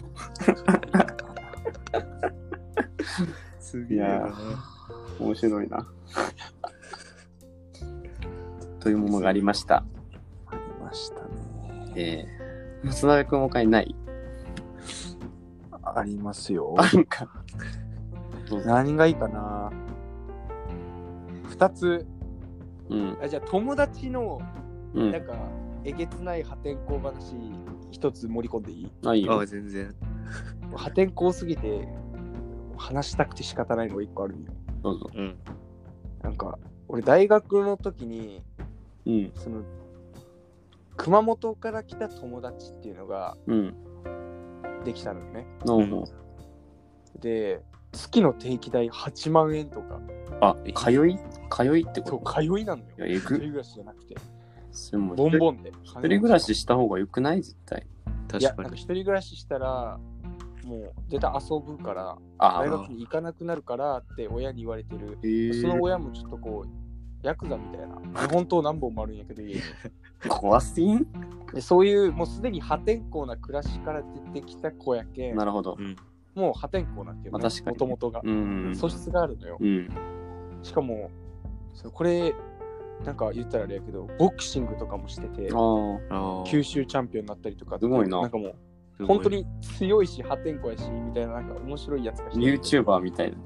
[3.70, 4.04] すげえな。
[4.06, 4.34] いや
[5.20, 5.86] 面白いな。
[8.80, 9.84] というものがありました。
[10.46, 13.94] ありましたねえー、松永君他にない？
[15.82, 17.28] ありますよあるんか。
[18.66, 19.70] 何がいいかな
[21.48, 22.06] 二つ
[22.88, 23.18] うん。
[23.22, 24.40] あじゃあ友達の
[24.94, 25.12] うん。
[25.12, 25.34] なんか
[25.84, 27.34] えげつない破天荒話
[27.90, 28.92] 一つ盛り込んでいい？
[29.06, 29.44] あ、いいあ、。
[29.46, 29.94] 全然。
[30.74, 31.86] 破天荒すぎて
[32.80, 35.10] 話したくて仕方ないのが一個あるんよどうぞ。
[35.14, 35.38] うん。
[36.22, 38.42] なんか俺大学の時に
[39.06, 39.32] うん。
[39.34, 39.62] その
[40.96, 43.74] 熊本から来た友達っていうのがうん。
[44.84, 47.60] できたのよねのうで
[47.92, 50.00] 月の定期代8万円とか
[50.40, 51.18] あ、通い？
[51.50, 53.38] 通いってそう通いなのよいや、え一人ぐ。
[53.40, 54.16] 暮らしじゃなくて
[54.72, 57.42] それもうボンボンで一人暮らしした方がよくない？
[57.42, 57.84] 絶対。
[58.40, 58.62] いや確かに。
[58.62, 59.98] なんか一人暮らししたら
[60.64, 65.18] もう出た遊ぶからあ大学に行かなくなるからって親に言われてる。
[65.60, 67.96] その親もちょっとこうヤクザみたいな。
[67.96, 69.60] 日本刀何本もあるんやけど家に。
[70.28, 71.06] 怖すぎん？
[71.52, 74.02] でそういうもうすでに破天荒な暮らしから
[74.34, 75.76] 出てきた子やけんなるほど。
[75.78, 75.96] うん。
[76.34, 77.76] もう破天荒なんていうまあ確かに。
[77.76, 78.72] もともとがうん。
[78.74, 79.58] 素質があるのよ。
[79.60, 79.88] うん。
[80.62, 81.10] しかも
[81.92, 82.34] これ
[83.04, 85.48] なんか言ったらあれやけどボクシングとかもしてて。
[86.46, 88.20] 九州チャンピオンになったりとかすごいな。
[88.20, 88.54] なんかもう
[89.06, 89.30] 本当。
[89.30, 89.46] に
[89.78, 93.36] 強いし破天荒やしみたいななんか面白いやつが YouTuber みたいな。
[93.36, 93.40] う。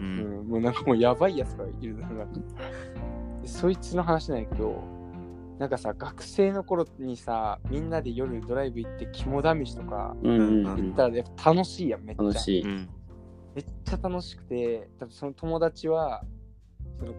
[0.00, 2.40] うんん、もうなんかもうやばいやつがいるななんか
[3.42, 4.82] でそいつの話なんやけど
[5.58, 10.16] なんかさ学生の頃にさみんなで夜ドライブ行って肝試しとか。
[10.22, 12.62] 行ったらやっぱ楽しいやんめっちゃ楽しい。
[12.62, 12.88] うん。
[13.54, 16.24] めっちゃ楽しくて多分その友達は
[16.98, 17.14] その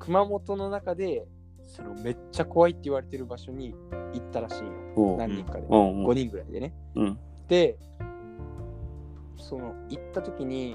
[0.00, 1.26] 熊本の中で
[1.68, 3.74] そのめっちゃ怖いって言われてる場所に
[4.14, 7.18] 行ったらしいよ何人かで、うん5人ぐらいでねうん。
[7.46, 7.78] で
[9.36, 10.74] その行った時に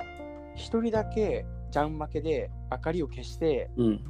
[0.55, 4.03] 一人だけジャン負けで明かりを消してうん。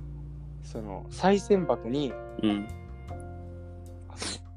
[0.61, 2.67] その賽銭箱にうん。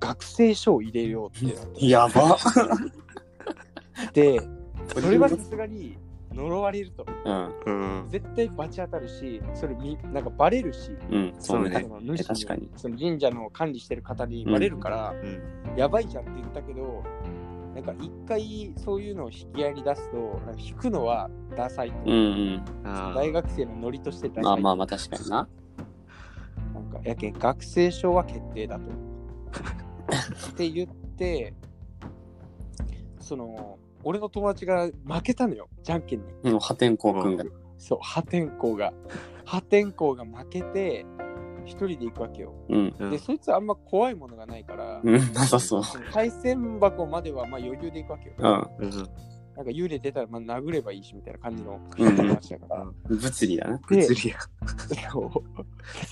[0.00, 2.36] 学生証を入れようってなってやば。
[4.12, 4.40] で
[4.88, 5.96] それはさすがに
[6.36, 7.54] 呪われるとうん。
[7.66, 8.08] うん。
[8.08, 11.34] 絶対罰当たるしそれみなんかバレるしうん。
[11.38, 11.70] そうね
[12.26, 15.76] 確かにその神社の管理してる方にバレるから、うん。
[15.76, 17.02] やばいじゃんって言ったけど
[17.74, 22.64] なんか一回そういうのを引き合いに出すとなんか引くのはダサいと、うんうん。
[23.14, 25.48] 大学生のノリとしてダサいまあまあまあ確かにな。
[26.74, 28.82] なんかやけん学生証は決定だと
[30.50, 31.54] って言って
[33.20, 37.44] その俺の友達が負けたのよじゃんけんにうん、破天荒くんが。
[37.76, 38.92] そう破天荒が
[39.44, 41.04] 破天荒が負けて
[41.64, 42.94] 一人で行くわけようん。
[43.00, 45.82] うんでそいつはあんま怖いものがないから、うん、なさそう。
[46.12, 48.34] 対戦箱まではまあ余裕で行くわけよ。
[48.78, 48.86] うん。
[48.86, 48.90] うん。
[49.56, 51.80] なんか幽霊出たらまあ殴ればいいしみたいな感じの。
[53.08, 53.76] 物理だな。
[53.90, 54.36] で物理や。
[55.10, 55.30] そう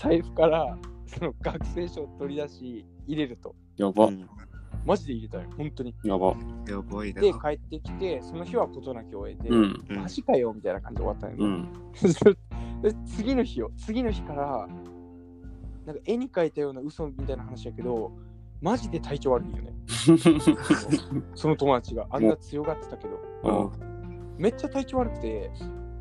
[0.02, 0.76] 財布から
[1.06, 3.54] その学生証を取り出し入れると。
[3.76, 4.10] やばう。
[4.10, 4.28] ん
[4.84, 5.94] マジで入れたよ、本当に。
[6.04, 6.34] やば。
[6.68, 7.20] やばいな。
[7.22, 9.84] で、帰ってきて、その日は事なきを終えて、うん。
[9.88, 11.38] うんマジかよみたいな感じで終わったのよ。
[11.38, 11.68] うん。
[12.82, 14.68] で次の日よ、次の日から、
[15.86, 18.12] なんか絵に描いたような嘘みたいな話やけど、
[18.60, 19.72] マジで体調悪いよね。
[21.34, 23.06] その友達があんな強がってたけ
[23.42, 23.72] ど、
[24.38, 25.50] めっちゃ体調悪くて、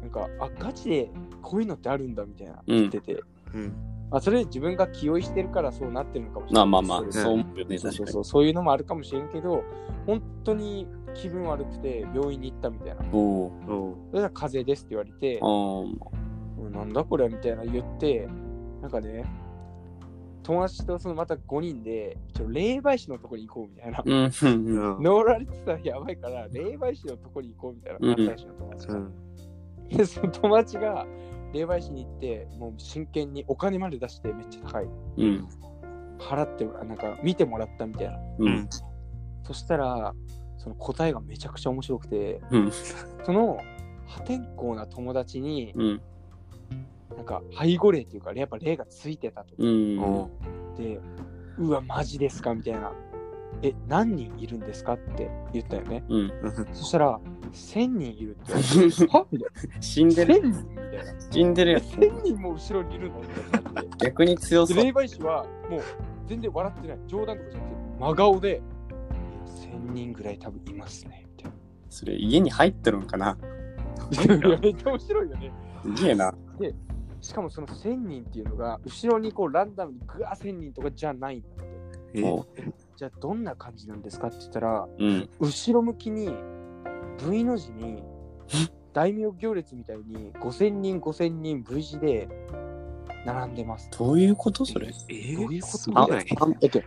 [0.01, 3.21] なんか、あ、ガチでこういうのってあるんだみたいな言ってて、
[3.53, 3.92] うん。
[4.13, 6.67] あそれ自分が気負いしてるからそうなってるのかもしれない。
[6.67, 9.63] まあまあまあ、そう思うよね、そうそうそう、そういうのもあるかもしれんけど、
[10.05, 13.03] 本当に気分悪くて病院に行ったみたいな。
[13.11, 15.39] おおおうそれじゃ風邪ですって言われて
[16.71, 18.27] なんだこれみたいな言って、
[18.81, 19.25] なんかね、
[20.43, 23.99] 友達とそのまた5人で、ちょ霊媒師のとこに行こうみたいな。
[23.99, 24.03] あ。
[24.05, 24.13] うん。
[24.13, 24.95] うん。
[24.97, 25.03] うん。
[25.03, 28.93] 乗られてたらやばいから、霊媒師のとこに行こうみたいな、うの友達が。
[28.93, 29.13] うん。
[29.89, 31.07] で、その友達が
[31.53, 34.85] 霊媒師に行って、もう真剣にお金まで出してめっちゃ高い。
[35.17, 35.47] うん。
[36.19, 38.17] 払って、なんか見てもらったみたいな。
[38.17, 38.69] ううんん。
[39.43, 40.13] そしたら、
[40.57, 42.71] その答えがめちゃくちゃ面白くて、うん。
[43.23, 43.57] その
[44.07, 46.01] 破天荒な友達に、うん。
[47.15, 49.55] なんか背後霊っていうか、やっぱ霊がついてたと。
[49.57, 50.99] で、
[51.57, 52.55] うわ、マジですか？
[52.55, 52.91] みたいな。
[53.61, 54.93] え、何人いるんですか？
[54.93, 56.03] って言ったよね。
[56.09, 56.31] うん。
[56.73, 57.19] そしたら、
[57.53, 58.53] 1000人いるって。
[59.07, 59.25] は？
[59.31, 59.81] みたいな。
[59.81, 60.35] 死んでる。
[60.35, 61.21] 1000人みたいな。
[61.31, 61.79] 死んでるよ。
[61.79, 64.05] 1000人も後ろにいるのみたいな感じで。
[64.07, 64.83] 逆に強そうで。
[64.83, 65.81] 霊媒師はもう
[66.27, 66.99] 全然笑ってない。
[67.07, 68.61] 冗談とかじゃなくて、真顔で、
[69.45, 71.25] 1000人ぐらい多分いますね。
[71.37, 71.51] みたい
[71.89, 73.37] それ家に入ってるんかな？
[74.27, 74.35] な。
[74.35, 75.51] いやめっちゃ面白いよね。
[75.83, 76.33] すげえな。
[77.21, 82.73] しかもその1000人っていうのが、後ろにこうランダムにぐわ1000人とかじゃないんだって。
[82.95, 85.29] じゃあどんな感じなんですかって言ったら、うん。
[85.39, 86.35] 後ろ向きに
[87.29, 88.03] V の字に
[88.93, 92.27] 大名行列みたいに5000人5000人 V 字で
[93.25, 93.89] 並んでます。
[93.97, 94.87] どういうことそれ？
[95.09, 95.77] えどういうこと？
[95.77, 96.07] すごい
[96.61, 96.81] えっと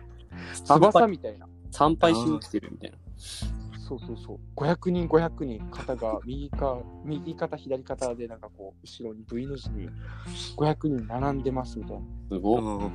[0.53, 1.47] 参翼みたいな。
[1.71, 2.97] 参拝しに来てるみたいな。
[3.79, 4.39] そうそうそう。
[4.55, 9.89] 500人、500人、肩が 右か、右肩、左肩で、なんかこう、後ろに V の字に
[10.57, 12.03] 500人並んでますみたいな。
[12.29, 12.81] すごっ。
[12.81, 12.91] うん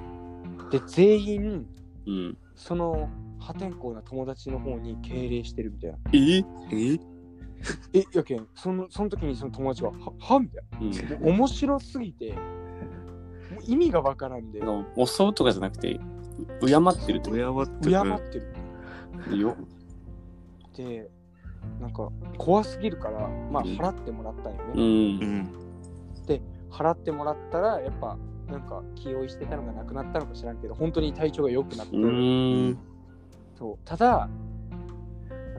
[0.71, 1.67] で、全員、
[2.07, 2.39] うん。
[2.55, 5.99] その破天荒な友達の方に敬礼してるみたいな。
[6.13, 6.39] え？
[6.73, 7.01] え？
[7.93, 10.41] え、やけん、そのその時にその友達が、はは？
[10.41, 10.91] みたいうん。
[10.91, 11.19] な。
[11.19, 12.33] もう面白すぎて、
[13.51, 14.61] もう意味がわからんで、
[14.97, 15.99] 襲うとかじゃなくて、
[16.61, 18.45] 敬ってるってこ親はってるってる。
[19.31, 19.57] とよ。
[20.77, 21.11] で、
[21.81, 24.65] なんか怖すぎるから、まあうん払ってもらったんよね。
[24.75, 24.87] うんう。
[25.39, 25.63] ん。
[26.73, 28.17] 払ってもらったら、やっぱ、
[28.49, 32.79] なんか気負いしてたのがなくなったのか知らんけど、本当に体調が良くなって、うーん。
[33.59, 34.29] そうただ、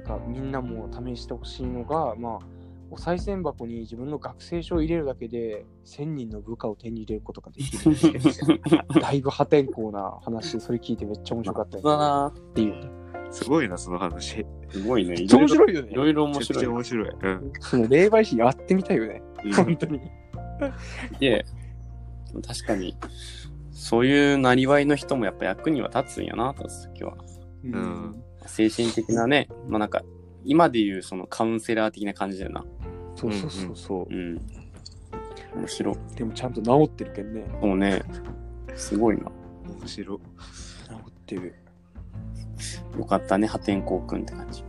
[0.08, 2.46] なんかみんなも試してほしいのが、まあ、
[2.92, 8.62] お賽銭箱に自分の学生証を入れるだけで1000人の部下を手に入れることができる
[9.02, 14.46] だいぶ破天荒な話それ聞いてめっちゃ面白かったよだなっていうすごいな、その話。
[14.70, 15.16] すごいね。
[15.16, 16.68] めっちゃ面白いよねいろいろ面白い。
[16.68, 17.10] 面白い。
[17.10, 17.54] うん。
[17.60, 20.02] その霊媒師やってみたいよねうん本当に
[21.20, 21.44] で、
[22.48, 22.96] 確かに、
[23.72, 27.16] そういうなりわいの人もやっぱ役には立つんやな、と今日は。
[27.80, 30.01] ん精神的なね、まあなんか、
[30.43, 32.65] 今で言うそのカウンセラー的な感じだよな。
[33.15, 34.41] そうそうそうそう、うん。
[35.56, 35.95] 面白い。
[36.15, 38.01] でもちゃんと治ってるけんねそうね。
[38.75, 39.32] すごいな。
[39.79, 40.17] 面白い。
[40.17, 40.23] 治
[41.10, 41.56] ってる
[42.97, 44.62] よかったね、破天荒くんって感じ。
[44.62, 44.63] い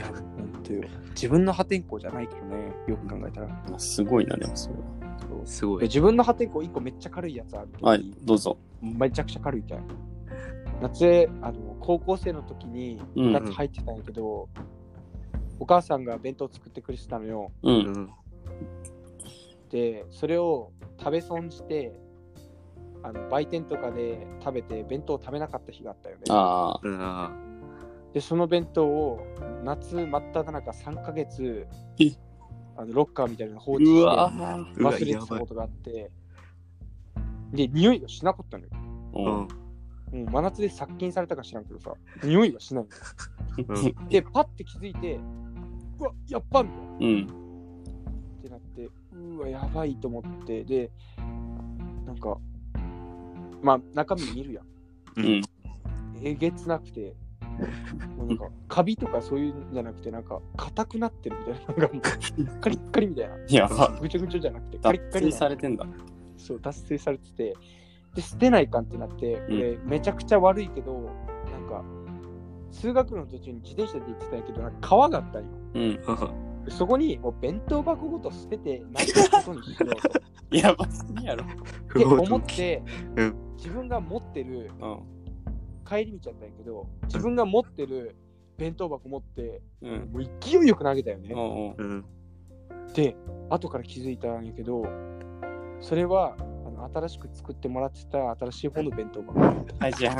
[0.00, 4.80] や本当よ自分の破天荒じゃないけどねよく考えたらまあすごいな、でもそれは。
[5.18, 5.80] そうすごい。
[5.80, 8.58] で自分の破天荒一個めっちゃ軽いやつあるはい、どうぞ。
[8.80, 9.82] めちゃくちゃ軽いけん。
[10.80, 14.48] 夏、あの、高校生の時にうん部活入ってたんやけど、
[15.58, 17.52] お母さんが弁当作ってくれてたのよ。
[17.62, 17.70] う。
[17.70, 18.10] うんん。
[19.70, 21.92] で、それを食べ損して、
[23.02, 26.22] あの売店とかで食べて弁当食べなかった日があったよね。
[26.28, 26.80] あ
[28.14, 29.26] で、その弁当を
[29.64, 31.66] 夏真っ只中3ヶ月
[31.98, 32.12] え、
[32.76, 36.10] あのロッカーみたいなの放置して忘れてたことがあって、
[37.52, 38.70] で、匂いがしなかったのよ。
[39.14, 39.61] ううん
[40.16, 40.20] ん。
[40.22, 42.84] うん、真夏で殺菌されたか知らんけどさ、匂いがしない
[43.58, 43.74] の。
[43.74, 44.08] うん。
[44.08, 45.18] で、パッて気づいて、
[45.98, 46.86] うわ、やっぱみたいな。
[47.00, 47.42] うん。
[48.38, 50.90] ってなって、うわ、やばいと思って、で、
[52.06, 52.38] なんか、
[53.62, 54.66] まあ、中身見るやん。
[55.16, 55.42] うん。
[56.22, 57.14] えげつなくて、
[58.16, 61.60] もうなんか、カビとかそういうんじゃなくて、なんか、硬くなってるみたいな。
[61.66, 63.36] なんかもう、カリッカリみたいな。
[63.48, 63.88] やば。
[64.00, 65.86] ぐちゃぐちゃじゃなくて、カリッカ脱リな水されてんだ。
[66.36, 67.54] そう、脱水されてて、
[68.14, 71.10] で、捨てないかんってなって、これ、めちゃくちゃ悪いけど、
[71.50, 71.84] なんか、
[72.70, 75.48] 数学の途中に自転車で行ってたんやけど、なんか川があったんよ。
[75.74, 76.42] うん。
[76.64, 80.22] でそこにもう弁当箱ごと捨てて何かことにしようと。
[80.56, 81.44] やばすぎやろ。
[81.44, 81.48] っ
[81.92, 82.82] て思って、
[83.16, 85.00] うん自分が持ってるうん。
[85.84, 88.16] 帰り道やったんやけど自分が持ってる
[88.56, 89.90] 弁当箱持ってうん。
[90.12, 91.86] もう勢いよく投げたよね、うん。
[91.86, 92.04] うん。
[92.94, 93.16] で
[93.50, 94.84] 後から気づいたんやけど
[95.80, 96.44] それはあ
[96.88, 100.16] の新しく作ってもらってた新しい方の弁当箱はい、じゃあ。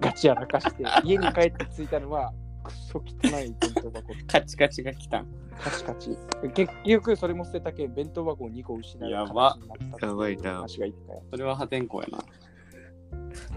[0.00, 2.32] ガチやらかして家に帰って着いたのは
[2.62, 5.26] クソ汚い弁当箱カチカチが来たん。
[5.58, 6.18] カチカチ
[6.54, 12.24] 結局それも捨てたけん弁当箱を2個失うやば形になったっていうやばいな話が一回それは破天荒やな。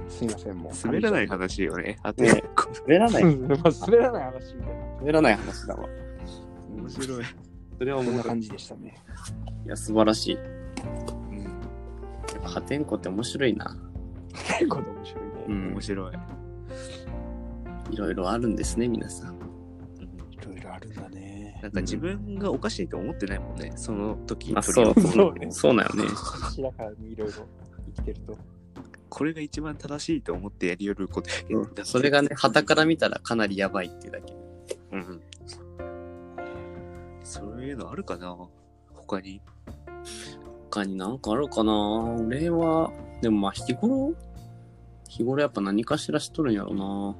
[0.08, 1.97] すいませんもう滑らない話よね。
[2.03, 2.43] あと、ね
[2.88, 3.23] 滑らない。
[3.23, 3.47] 滑
[3.97, 4.86] らない話みたいな。
[4.99, 5.89] 滑らない話だわ。
[6.75, 7.23] 面白い。
[7.77, 8.95] それはもう、こんな感じでしたね。
[9.65, 10.38] いや、素晴らしい。
[12.33, 12.39] やうん。
[12.39, 13.77] っぱ破天荒って面白いな。
[14.59, 15.31] 結構面白いね。
[15.47, 15.81] うん面。
[15.81, 16.13] 白い。
[17.91, 19.35] いろいろあるんですね、皆さん。
[19.35, 19.47] うん
[20.33, 21.59] いろいろあるんだね。
[21.61, 26.09] なんか自分がおかしいと思ってないもんね、その時あ、取そうそうねそうなんよね。
[26.53, 27.33] 白川にいろいろ
[27.95, 28.37] 生きてると。
[29.09, 34.35] これが一番正しいと思ってやりよることやけど、だってそれがね、旗から見たらかなりやばいっていうだけ。
[34.91, 35.21] うん。
[37.23, 38.35] そういうのあるかな？
[38.93, 39.41] 他に？
[40.77, 41.73] 他になんかあるかな？
[41.73, 44.13] 俺は、でもまあ日頃？
[45.09, 47.15] 日頃やっぱ何かしらしとるんやろ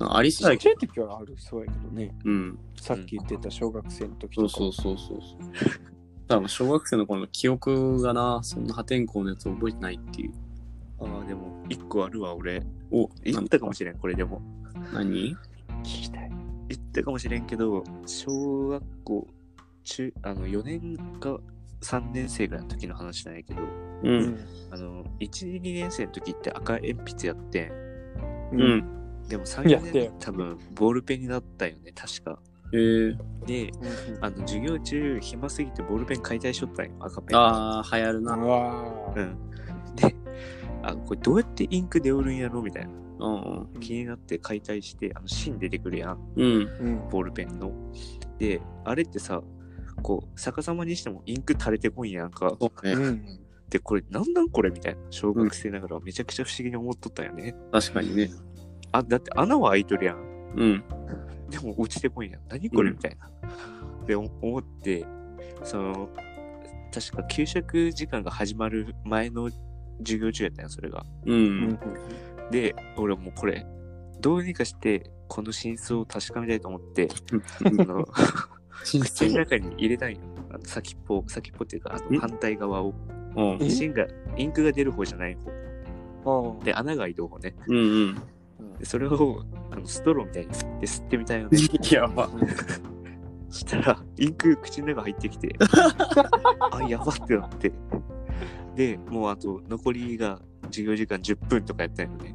[0.00, 0.16] な。
[0.16, 2.14] ありそうやけちっちゃい時はあるそうやけどね。
[2.24, 2.30] ど。
[2.30, 2.58] うん。
[2.80, 4.48] さっき言ってた小学生の時とか。
[4.48, 5.38] そうそうそうそうそう。
[6.26, 10.32] 多分小学生の頃の記憶がな、そんな破天荒のやつ覚えてないっていう。
[11.00, 12.62] ああ、でも、一個あるわ、俺。
[12.90, 14.40] お、言ったかもしれん、これでも。
[14.92, 15.36] 何？
[15.82, 16.30] 聞きたい。
[16.68, 19.28] 言ったかもしれんけど、小学校、
[19.84, 21.38] 中、あの、4年か
[21.84, 23.66] 3年生ぐらいの時の話なんやけど、う。。
[24.02, 24.38] うん
[24.70, 27.70] あの、1、2年生の時って赤鉛筆やってん。
[27.70, 27.74] う。
[28.52, 29.28] うんん。
[29.28, 32.38] でも3、4やって年多分、ボールペンになったよね、確か。
[32.72, 33.16] えー、
[33.46, 37.38] で、うんあの、授業中、暇すぎてボールペン解体しとったんよ、赤ペン。
[37.38, 38.36] あー、流行るうな。
[39.16, 39.36] うん。
[39.96, 40.16] で、
[40.82, 42.90] あ、これどうやってインク出おるんやろみたいな。
[42.90, 46.46] うん気になって解体して、あの芯出てくるやん、うん。
[46.46, 47.08] うん。
[47.10, 47.70] ボールペンの。
[48.38, 49.40] で、あれってさ、
[50.04, 52.54] こう、逆さまにしてもインク垂れてこんやんか。
[52.60, 52.92] そうね。
[52.92, 53.40] うん。
[53.70, 55.00] で、これ、なんなんこれみたいな。
[55.08, 57.56] 小学生ながらめちゃくちゃ不思議に思っとったよね。
[57.72, 58.30] 確かにね。
[58.92, 60.18] あ、だって穴は開いとるやん。
[60.56, 60.84] うん。
[61.48, 62.40] でも落ちてこんやん。
[62.48, 63.30] 何これうんみたいな。
[64.06, 65.06] で、お思って、
[65.64, 66.10] その、
[66.92, 69.48] 確か給食時間が始まる前の
[70.00, 71.02] 授業中やったんや、それが。
[71.24, 71.32] う。
[71.32, 71.78] うんん。
[72.50, 73.66] で、俺もうこれ、
[74.20, 77.08] どうにかして、この真相を確かめたいと思って、
[77.64, 79.32] あの、真口の相。
[79.32, 80.18] 中に入れたんよ。
[80.50, 82.94] あの先っぽ、先っぽっていうか、あんの反対側を。
[83.36, 83.58] うん。
[83.60, 84.06] え芯が、
[84.36, 85.36] インクが出る方じゃない
[86.24, 86.50] 方。
[86.54, 86.64] うん。
[86.64, 87.54] で、穴が開いた方ね。
[87.66, 88.14] うんうん。
[88.78, 91.58] で、それを、あの、ストローみたいに吸って吸ってみたいよね。
[91.90, 92.28] やば。
[93.50, 95.54] したら、インク口の中入ってきて、
[96.72, 97.72] あ、やばってなって。
[98.74, 102.34] で、もうあと、残りが授業時間10分とかやったんよね。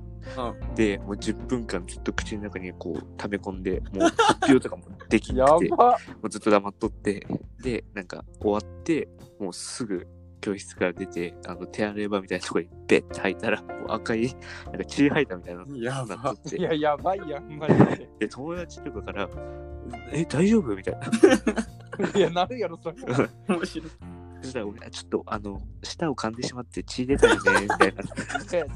[0.76, 5.98] で、もう10分間ずっと口の中にこう溜め込んで、もう発表とかもできやなくて、 もば。
[6.22, 7.26] うずっと黙っとって、
[7.62, 9.08] で、なんか終わって、
[9.40, 10.08] もうすぐ
[10.42, 14.34] 教室から出て、あの手洗い場みたいなところにベッて吐いたら、もう赤い、
[14.66, 16.46] なんか血吐いたみたいなやばなっとっ。
[16.48, 18.10] いて、や、やばいやん、マジで。
[18.20, 19.30] で、友達とかから、
[20.12, 20.76] え、大丈夫？
[20.76, 21.00] みたいな。
[22.16, 23.28] いや、なるやろ、それは。
[23.50, 23.90] 面白い。
[24.42, 28.04] そしたら俺、あちょっと、あの、舌を噛んでしまって血出たよね、 みたいな。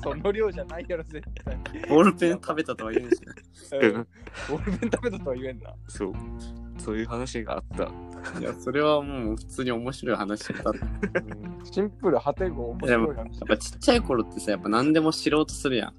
[0.01, 1.57] その量じゃないやろ、絶対。
[1.89, 3.17] ボールペン食べたとは言うんし。
[3.71, 4.07] う ん
[4.49, 5.73] ボールペン食べたとは言えんな。
[5.87, 6.13] そう。
[6.77, 8.39] そういう話があった。
[8.39, 10.69] いや、それはもう普通に面白い話だった。
[10.69, 10.75] や
[11.71, 13.37] シンプル、破天荒、面白い話。
[13.37, 15.93] っぱちっちゃい頃ってさ、やっぱ何でも知ろうとするやん。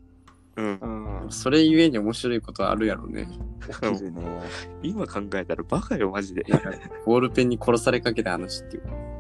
[0.57, 1.23] うん。
[1.23, 1.31] うん。
[1.31, 3.29] それゆえに面白いことあるやろね。
[4.83, 6.45] 今考えたらバカよ、マジで
[7.07, 9.14] ボールペンに殺されかけた話っていう。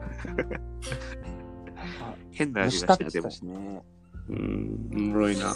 [2.32, 3.84] 変な味虫がした、でも。
[4.28, 5.54] うん、おもろいな。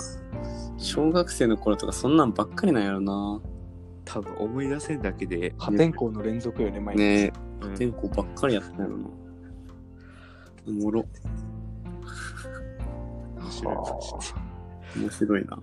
[0.77, 3.41] 小学生の頃とかそんなんばっかりなんやろな。
[4.05, 6.99] 多分思い出せんだけで、破天荒の連続よね、毎日。
[6.99, 9.09] ねえ、うん天候ばっかりやったんやろな。
[10.67, 11.05] おもろ。
[13.37, 13.77] 面白い
[14.99, 15.59] 面白いな。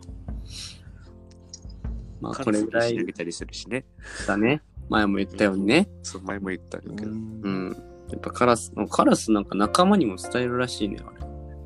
[2.22, 3.86] まあ、カこれぐらい投げたりするしね。
[4.28, 4.62] だね。
[4.90, 5.90] 前も言ったようにね。
[6.04, 7.12] そう、前も言ったんだけど。
[7.12, 7.95] うんうん。
[8.10, 11.16] やっぱカラス、カラスなんか仲間にも伝えるらしいね、あれ。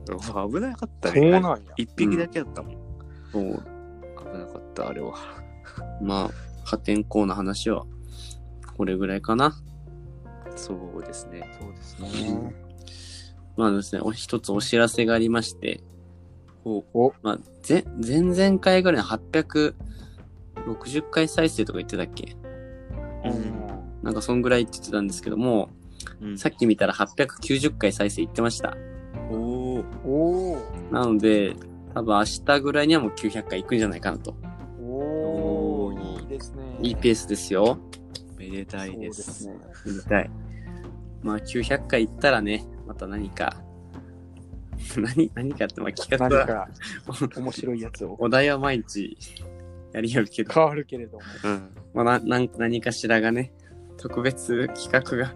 [0.08, 0.16] 危
[0.60, 1.32] なかったそうね。
[1.32, 1.60] なんや。
[1.78, 2.78] 一匹だけだったもん。
[3.32, 3.44] そう。
[3.44, 3.50] 危
[4.38, 5.14] なかった、あれは。
[6.02, 6.30] まあ、
[6.64, 7.86] 破天荒な話は、
[8.76, 9.56] これぐらいかな。
[10.56, 11.44] そうですね。
[11.60, 12.56] そうですね。
[13.56, 15.84] まあですね、お一つお知らせがありまして、
[16.66, 22.38] おおまあ、ぜ、前々回ぐらいの860回再生とか言ってたっけ？
[23.26, 23.60] うん
[24.02, 25.70] なんかそんぐらいって言ってたんですけども、
[26.22, 28.76] うんさっき見たら890回再生いってました。
[29.30, 30.58] おおおお
[30.92, 31.56] なので、
[31.94, 34.36] 多分明日ぐらいにはもう900回いくんじゃないかなと。
[34.82, 36.64] おおいいですね。
[36.82, 37.78] いいペースですよ。
[38.38, 38.96] めでたいで。
[38.96, 39.56] そうですすね。
[39.86, 40.30] 見たい。
[41.22, 43.62] まあ900回いったらね、また何か、
[44.98, 46.68] 何、何かって、まあ企画は、
[47.08, 49.18] 何か 面白いやつをお題は毎日
[49.94, 51.24] やりよるけど、変わるけれども。
[51.44, 51.70] うん。
[51.94, 53.52] まあな、なん何かしらがね、
[53.98, 55.34] 特別企画が、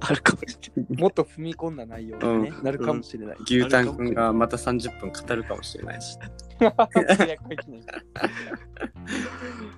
[0.00, 1.00] あるかもしれない。
[1.00, 3.36] もっと踏み込んだ内容に、ねなるかもしれない。
[3.44, 6.18] 牛タンくんがまた30分語るかもしれないし。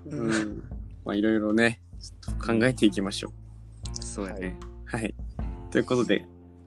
[0.07, 0.65] うん。
[1.05, 3.33] まあいろいろね、ちょっと考えていきましょ
[3.93, 4.57] そうやね。
[4.93, 4.97] う。
[4.97, 5.15] はい。
[5.71, 6.27] ということで、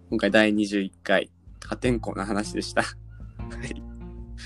[0.09, 1.31] 今回第21回、
[1.65, 2.81] 破天荒な話でした。
[2.83, 2.87] は
[3.63, 3.83] い。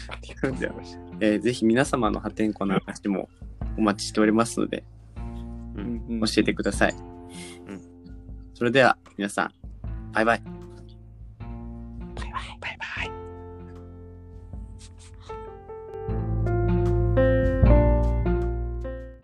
[0.09, 0.99] ありがとうございました。
[1.19, 3.29] えーぜひ皆様の破天荒な話も
[3.77, 4.83] お待ちしておりますので、
[5.75, 7.12] うんうん教えてください。
[8.64, 9.53] それでは皆さん、
[10.14, 10.41] バイバイ。
[10.41, 10.45] バ
[12.26, 12.57] イバイ。
[12.61, 13.22] バイバイ。